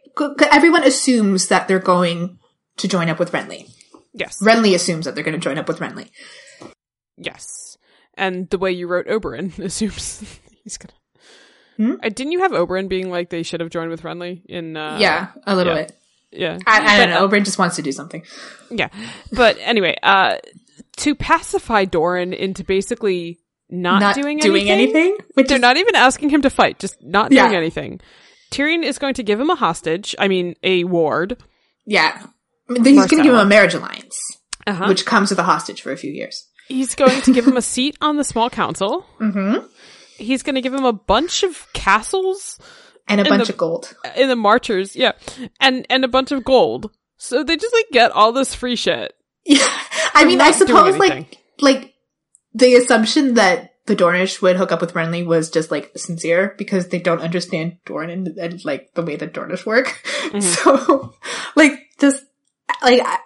[0.52, 2.38] everyone assumes that they're going
[2.78, 3.70] to join up with Renly.
[4.14, 4.38] Yes.
[4.44, 6.10] Renly assumes that they're going to join up with Renly.
[7.18, 7.48] Yes.
[8.16, 10.94] And the way you wrote Oberyn assumes he's gonna.
[11.78, 11.96] Hmm?
[12.04, 14.78] Uh, didn't you have Oberyn being like they should have joined with Renly in?
[14.78, 15.82] Uh, yeah, a little yeah.
[15.82, 15.98] bit.
[16.32, 16.60] yeah.
[16.68, 17.28] I, I don't But, know.
[17.28, 18.24] Oberyn just wants to do something.
[18.70, 18.90] Yeah.
[19.32, 20.38] But anyway, uh,
[20.98, 23.40] to pacify Doran into basically
[23.70, 25.18] not, Not doing, doing anything, anything?
[25.34, 27.46] Which they're is, not even asking him to fight, just not Yeah.
[27.48, 28.00] doing anything.
[28.52, 30.16] Tyrion is going to give him a hostage.
[30.20, 31.38] I mean, a ward.
[31.88, 32.22] yeah.
[32.70, 34.20] I mean, he's going to give him a marriage alliance,
[34.68, 34.86] Uh-huh.
[34.88, 36.48] which comes with a hostage for a few years.
[36.68, 39.06] He's going to give him a seat on the small council.
[39.20, 39.66] Mm-hmm.
[40.18, 42.60] He's going to give him a bunch of castles
[43.08, 43.94] And a bunch the- of gold.
[44.16, 45.12] in the marchers, yeah,
[45.60, 46.92] and and a bunch of gold.
[47.18, 49.14] So they just like get all this free shit.
[49.46, 49.68] Yeah.
[50.14, 51.94] I mean, I suppose like like
[52.54, 56.88] the assumption that the Dornish would hook up with Renly was just like sincere because
[56.88, 60.02] they don't understand Dorne and, and like the way that Dornish work.
[60.34, 60.40] Mm-hmm.
[60.40, 61.14] So
[61.56, 62.24] like just
[62.82, 63.18] like I,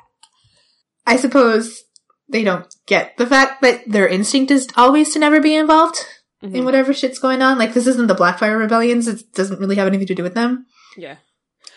[1.06, 1.84] I suppose
[2.28, 5.98] they don't get the fact that their instinct is always to never be involved
[6.42, 6.64] in Mhm.
[6.66, 7.58] whatever shit's going on.
[7.60, 10.66] Like this isn't the Blackfire rebellions; it doesn't really have anything to do with them.
[10.98, 11.18] Yeah,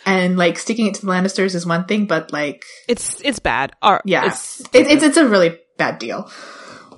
[0.06, 3.72] And like sticking it to the Lannisters is one thing, but like it's it's bad.
[3.82, 6.30] Or, yeah, it's, it, it's it's a really bad deal.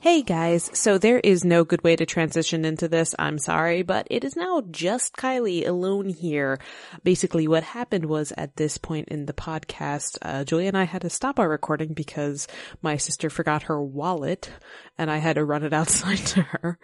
[0.03, 3.15] Hey guys, so there is no good way to transition into this.
[3.20, 6.59] I'm sorry, but it is now just Kylie alone here.
[7.05, 11.03] Basically, what happened was at this point in the podcast, uh, Julia and I had
[11.03, 12.49] to stop our recording because
[12.83, 14.51] my sister forgot her wallet
[14.99, 16.81] and I had to run it outside to her.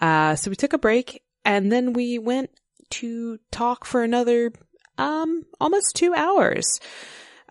[0.00, 2.50] Uh, so we took a break and then we went
[2.90, 4.52] to talk for another,
[4.98, 6.78] um, almost two hours.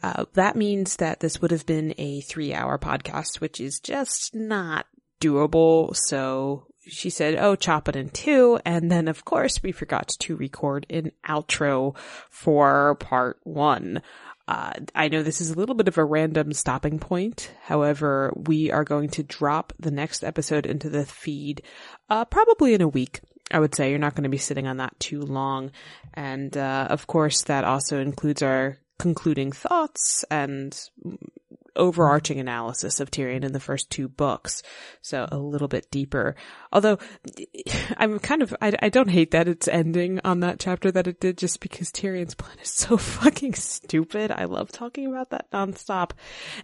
[0.02, 4.34] Uh, that means that this would have been a three hour podcast, which is just
[4.34, 4.86] not
[5.22, 5.96] doable.
[5.96, 8.60] So she said, Oh, chop it in two.
[8.66, 11.96] And then of course we forgot to record an outro
[12.30, 14.02] for part one.
[14.48, 17.52] Uh, I know this is a little bit of a random stopping point.
[17.64, 21.62] However, we are going to drop the next episode into the feed,
[22.10, 23.22] uh, probably in a week.
[23.52, 25.72] I would say you're not going to be sitting on that too long.
[26.16, 30.78] And, uh, of course, that also includes our concluding thoughts and
[31.76, 34.64] overarching analysis of Tyrion in the first two books.
[35.02, 36.36] So a little bit deeper.
[36.72, 36.98] Although
[37.98, 41.20] I'm kind of, I, I don't hate that it's ending on that chapter that it
[41.20, 44.32] did just because Tyrion's plan is so fucking stupid.
[44.32, 46.12] I love talking about that nonstop.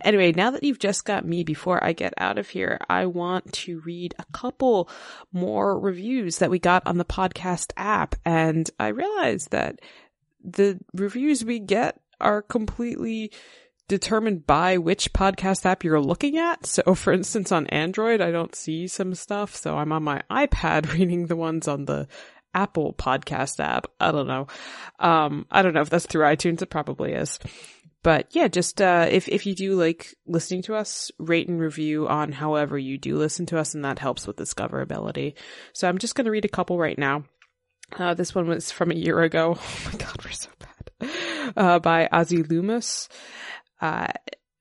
[0.02, 3.54] Anyway, now that you've just got me before I get out of here, I want
[3.54, 4.90] to read a couple
[5.32, 8.16] more reviews that we got on the podcast app.
[8.26, 9.80] And I realized that
[10.44, 13.32] the reviews we get are completely
[13.88, 16.66] determined by which podcast app you're looking at.
[16.66, 19.56] So for instance, on Android, I don't see some stuff.
[19.56, 22.08] So I'm on my iPad reading the ones on the
[22.54, 23.88] Apple podcast app.
[24.00, 24.48] I don't know.
[25.00, 26.62] Um, I don't know if that's through iTunes.
[26.62, 27.40] It probably is.
[28.04, 32.08] But yeah, just, uh, if, if you do like listening to us, rate and review
[32.08, 35.34] on however you do listen to us and that helps with discoverability.
[35.74, 37.26] So I'm just going to read a couple right now.
[37.98, 39.58] Uh, this one was from a year ago.
[39.60, 41.12] Oh my God, we're so bad.
[41.56, 43.08] Uh, by Ozzy Loomis
[43.82, 44.08] uh,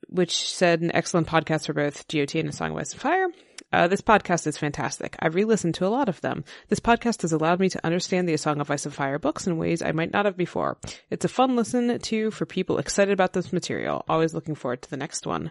[0.08, 3.28] which said an excellent podcast for both GOT and A Song of Ice and Fire.
[3.72, 5.16] Uh, this podcast is fantastic.
[5.18, 6.44] I've re-listened to a lot of them.
[6.68, 9.46] This podcast has allowed me to understand the A Song of Ice and Fire books
[9.46, 10.78] in ways I might not have before.
[11.10, 14.04] It's a fun listen to for people excited about this material.
[14.08, 15.50] Always looking forward to the next one.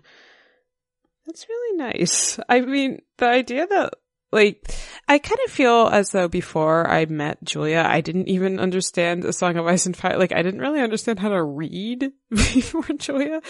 [1.25, 2.39] That's really nice.
[2.47, 3.93] I mean, the idea that
[4.35, 4.69] like,
[5.07, 9.31] I kind of feel as though before I met Julia, I didn't even understand A
[9.31, 10.17] Song of Ice and Fire.
[10.17, 13.41] Like, I didn't really understand how to read before Julia.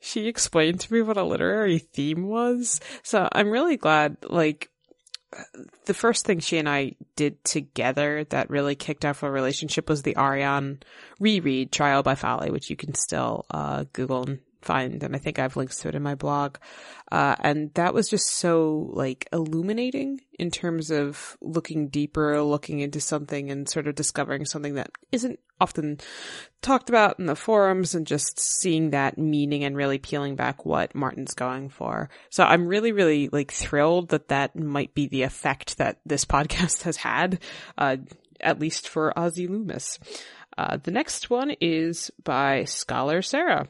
[0.00, 2.80] She explained to me what a literary theme was.
[3.02, 4.70] So I'm really glad, like,
[5.86, 10.02] the first thing she and I did together that really kicked off a relationship was
[10.02, 10.82] the Arianne
[11.18, 15.38] reread Trial by Folly, which you can still uh, Google and find, and I think
[15.38, 16.56] I have links to it in my blog.
[17.10, 23.00] Uh, and that was just so like illuminating in terms of looking deeper, looking into
[23.00, 25.98] something and sort of discovering something that isn't often
[26.62, 30.94] talked about in the forums and just seeing that meaning and really peeling back what
[30.94, 32.10] Martin's going for.
[32.30, 36.82] So I'm really, really like thrilled that that might be the effect that this podcast
[36.82, 37.40] has had,
[37.76, 37.96] uh,
[38.40, 39.98] at least for Ozzy Loomis.
[40.56, 43.68] Uh, the next one is by Scholar Sarah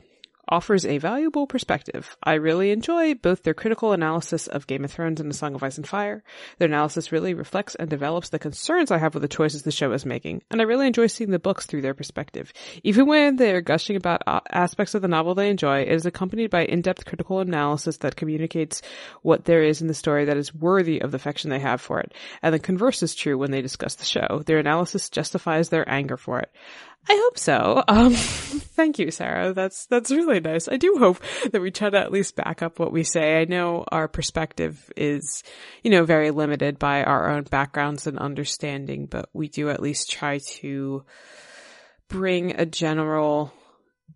[0.48, 2.16] offers a valuable perspective.
[2.22, 5.62] I really enjoy both their critical analysis of Game of Thrones and The Song of
[5.62, 6.22] Ice and Fire.
[6.58, 9.92] Their analysis really reflects and develops the concerns I have with the choices the show
[9.92, 12.52] is making, and I really enjoy seeing the books through their perspective.
[12.82, 16.06] Even when they are gushing about uh, aspects of the novel they enjoy, it is
[16.06, 18.82] accompanied by in-depth critical analysis that communicates
[19.22, 22.00] what there is in the story that is worthy of the affection they have for
[22.00, 22.12] it.
[22.42, 24.42] And the converse is true when they discuss the show.
[24.46, 26.50] Their analysis justifies their anger for it.
[27.08, 27.82] I hope so.
[27.88, 29.52] Um, thank you, Sarah.
[29.52, 30.68] That's, that's really nice.
[30.68, 31.18] I do hope
[31.50, 33.40] that we try to at least back up what we say.
[33.40, 35.42] I know our perspective is,
[35.82, 40.10] you know, very limited by our own backgrounds and understanding, but we do at least
[40.10, 41.04] try to
[42.08, 43.52] bring a general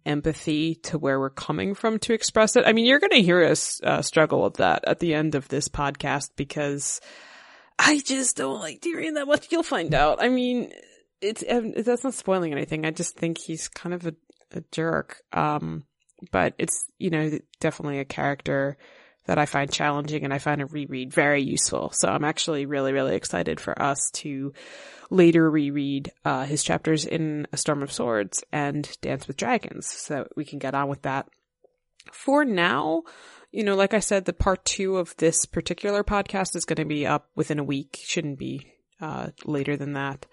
[0.04, 2.64] empathy to where we're coming from to express it.
[2.66, 5.48] I mean, you're going to hear us uh, struggle with that at the end of
[5.48, 7.00] this podcast because
[7.78, 9.50] I just don't like Tyrion that much.
[9.50, 10.22] You'll find out.
[10.22, 10.72] I mean,
[11.22, 12.84] it's um, that's not spoiling anything.
[12.84, 14.14] I just think he's kind of a,
[14.52, 15.22] a jerk.
[15.32, 15.84] Um,
[16.30, 18.76] but it's you know definitely a character
[19.26, 21.90] that I find challenging and I find a reread very useful.
[21.90, 24.52] So I'm actually really really excited for us to
[25.10, 30.28] later reread uh, his chapters in A Storm of Swords and Dance with Dragons, so
[30.36, 31.28] we can get on with that.
[32.10, 33.04] For now,
[33.52, 36.84] you know, like I said, the part two of this particular podcast is going to
[36.84, 38.00] be up within a week.
[38.02, 40.26] Shouldn't be uh, later than that.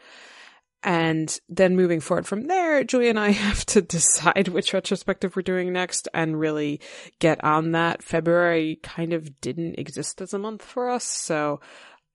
[0.81, 5.41] And then moving forward from there, Julie and I have to decide which retrospective we're
[5.41, 6.79] doing next and really
[7.19, 8.01] get on that.
[8.01, 11.03] February kind of didn't exist as a month for us.
[11.03, 11.59] So,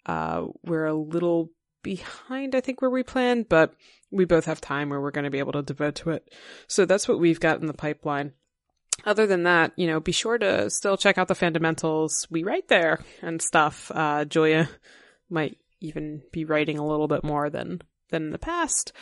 [0.07, 1.51] uh, we're a little
[1.83, 3.75] behind, I think, where we planned, but
[4.11, 6.33] we both have time where we're going to be able to devote to it.
[6.67, 8.33] So that's what we've got in the pipeline.
[9.05, 12.27] other than that, you know, be sure to still check out the Fandomentals.
[12.31, 13.91] We write there and stuff.
[13.93, 14.69] Uh, Julia
[15.29, 18.93] might even be writing a little bit more than than in the past.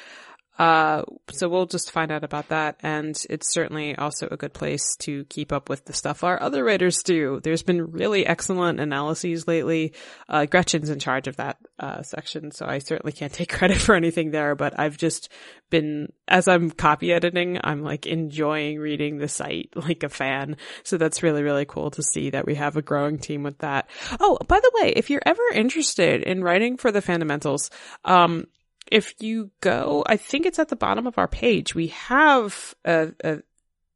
[0.58, 2.76] Uh, so we'll just find out about that.
[2.82, 6.62] And it's certainly also a good place to keep up with the stuff our other
[6.62, 7.40] writers do.
[7.42, 9.94] There's been really excellent analyses lately.
[10.28, 12.50] Uh, Gretchen's in charge of that, uh, section.
[12.50, 15.30] So I certainly can't take credit for anything there, but I've just
[15.70, 20.58] been, as I'm copy editing, I'm like enjoying reading the site like a fan.
[20.82, 23.88] So that's really, really cool to see that we have a growing team with that.
[24.20, 27.70] Oh, by the way, if you're ever interested in writing for the Fandomentals,
[28.04, 28.46] um,
[28.90, 31.74] if you go, I think it's at the bottom of our page.
[31.74, 33.38] We have a, a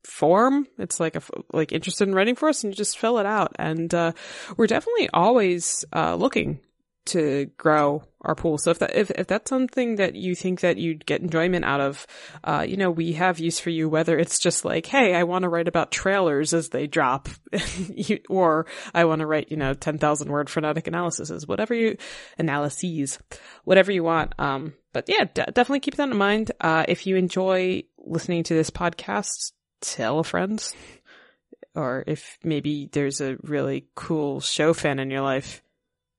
[0.05, 0.67] form.
[0.79, 1.23] It's like a
[1.53, 3.53] like interested in writing for us, and you just fill it out.
[3.59, 4.13] And uh,
[4.57, 6.61] we're definitely always uh, looking
[7.07, 8.59] to grow our pool.
[8.59, 11.81] So if that if, if that's something that you think that you'd get enjoyment out
[11.81, 12.07] of,
[12.45, 13.89] uh, you know, we have use for you.
[13.89, 17.29] Whether it's just like, hey, I want to write about trailers as they drop,
[18.29, 21.97] or I want to write, you know, ten thousand word phonetic analyses, whatever you
[22.39, 23.19] analyses,
[23.65, 24.35] whatever you want.
[24.39, 26.53] Um, but yeah, d- definitely keep that in mind.
[26.61, 30.67] Uh, if you enjoy listening to this podcast, tell a friend.
[31.75, 35.63] Or if maybe there's a really cool show fan in your life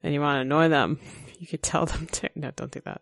[0.04, 1.00] and you want to annoy them,
[1.40, 3.02] you could tell them to, no, don't do that.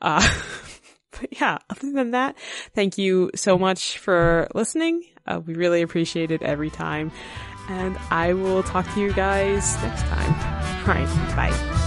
[0.00, 0.28] Uh,
[1.12, 2.36] but yeah, other than that,
[2.74, 5.02] thank you so much for listening.
[5.26, 7.10] Uh, we really appreciate it every time.
[7.68, 10.86] And I will talk to you guys next time.
[10.86, 11.34] All right.
[11.34, 11.80] Bye.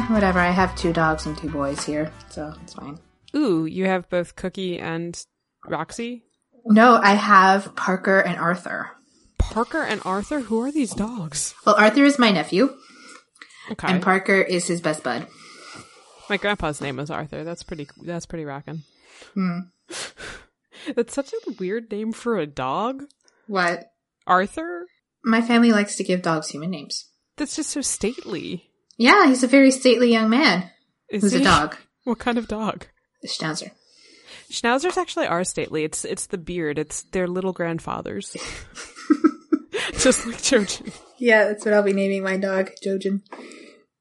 [0.00, 0.38] Eh, whatever.
[0.38, 2.98] I have two dogs and two boys here, so it's fine.
[3.34, 5.22] Ooh, you have both Cookie and
[5.66, 6.24] Roxy?
[6.64, 8.90] No, I have Parker and Arthur.
[9.38, 10.40] Parker and Arthur?
[10.40, 11.54] Who are these dogs?
[11.66, 12.74] Well, Arthur is my nephew,
[13.72, 13.88] Okay.
[13.88, 15.26] and Parker is his best bud.
[16.28, 17.44] My grandpa's name was Arthur.
[17.44, 18.82] That's pretty that's pretty rockin'.
[19.34, 19.58] Hmm.
[20.96, 23.02] That's such a weird name for a dog.
[23.48, 23.90] What?
[24.26, 24.86] Arthur?
[25.22, 27.10] My family likes to give dogs human names.
[27.36, 28.69] That's just so stately.
[29.00, 30.70] Yeah, he's a very stately young man
[31.08, 31.74] Is who's a dog.
[32.04, 32.84] What kind of dog?
[33.24, 33.70] A schnauzer.
[34.50, 35.84] Schnauzers actually are stately.
[35.84, 36.78] It's it's the beard.
[36.78, 38.36] It's their little grandfathers.
[39.92, 40.94] Just like Jojen.
[41.18, 43.22] Yeah, that's what I'll be naming my dog, Jojen.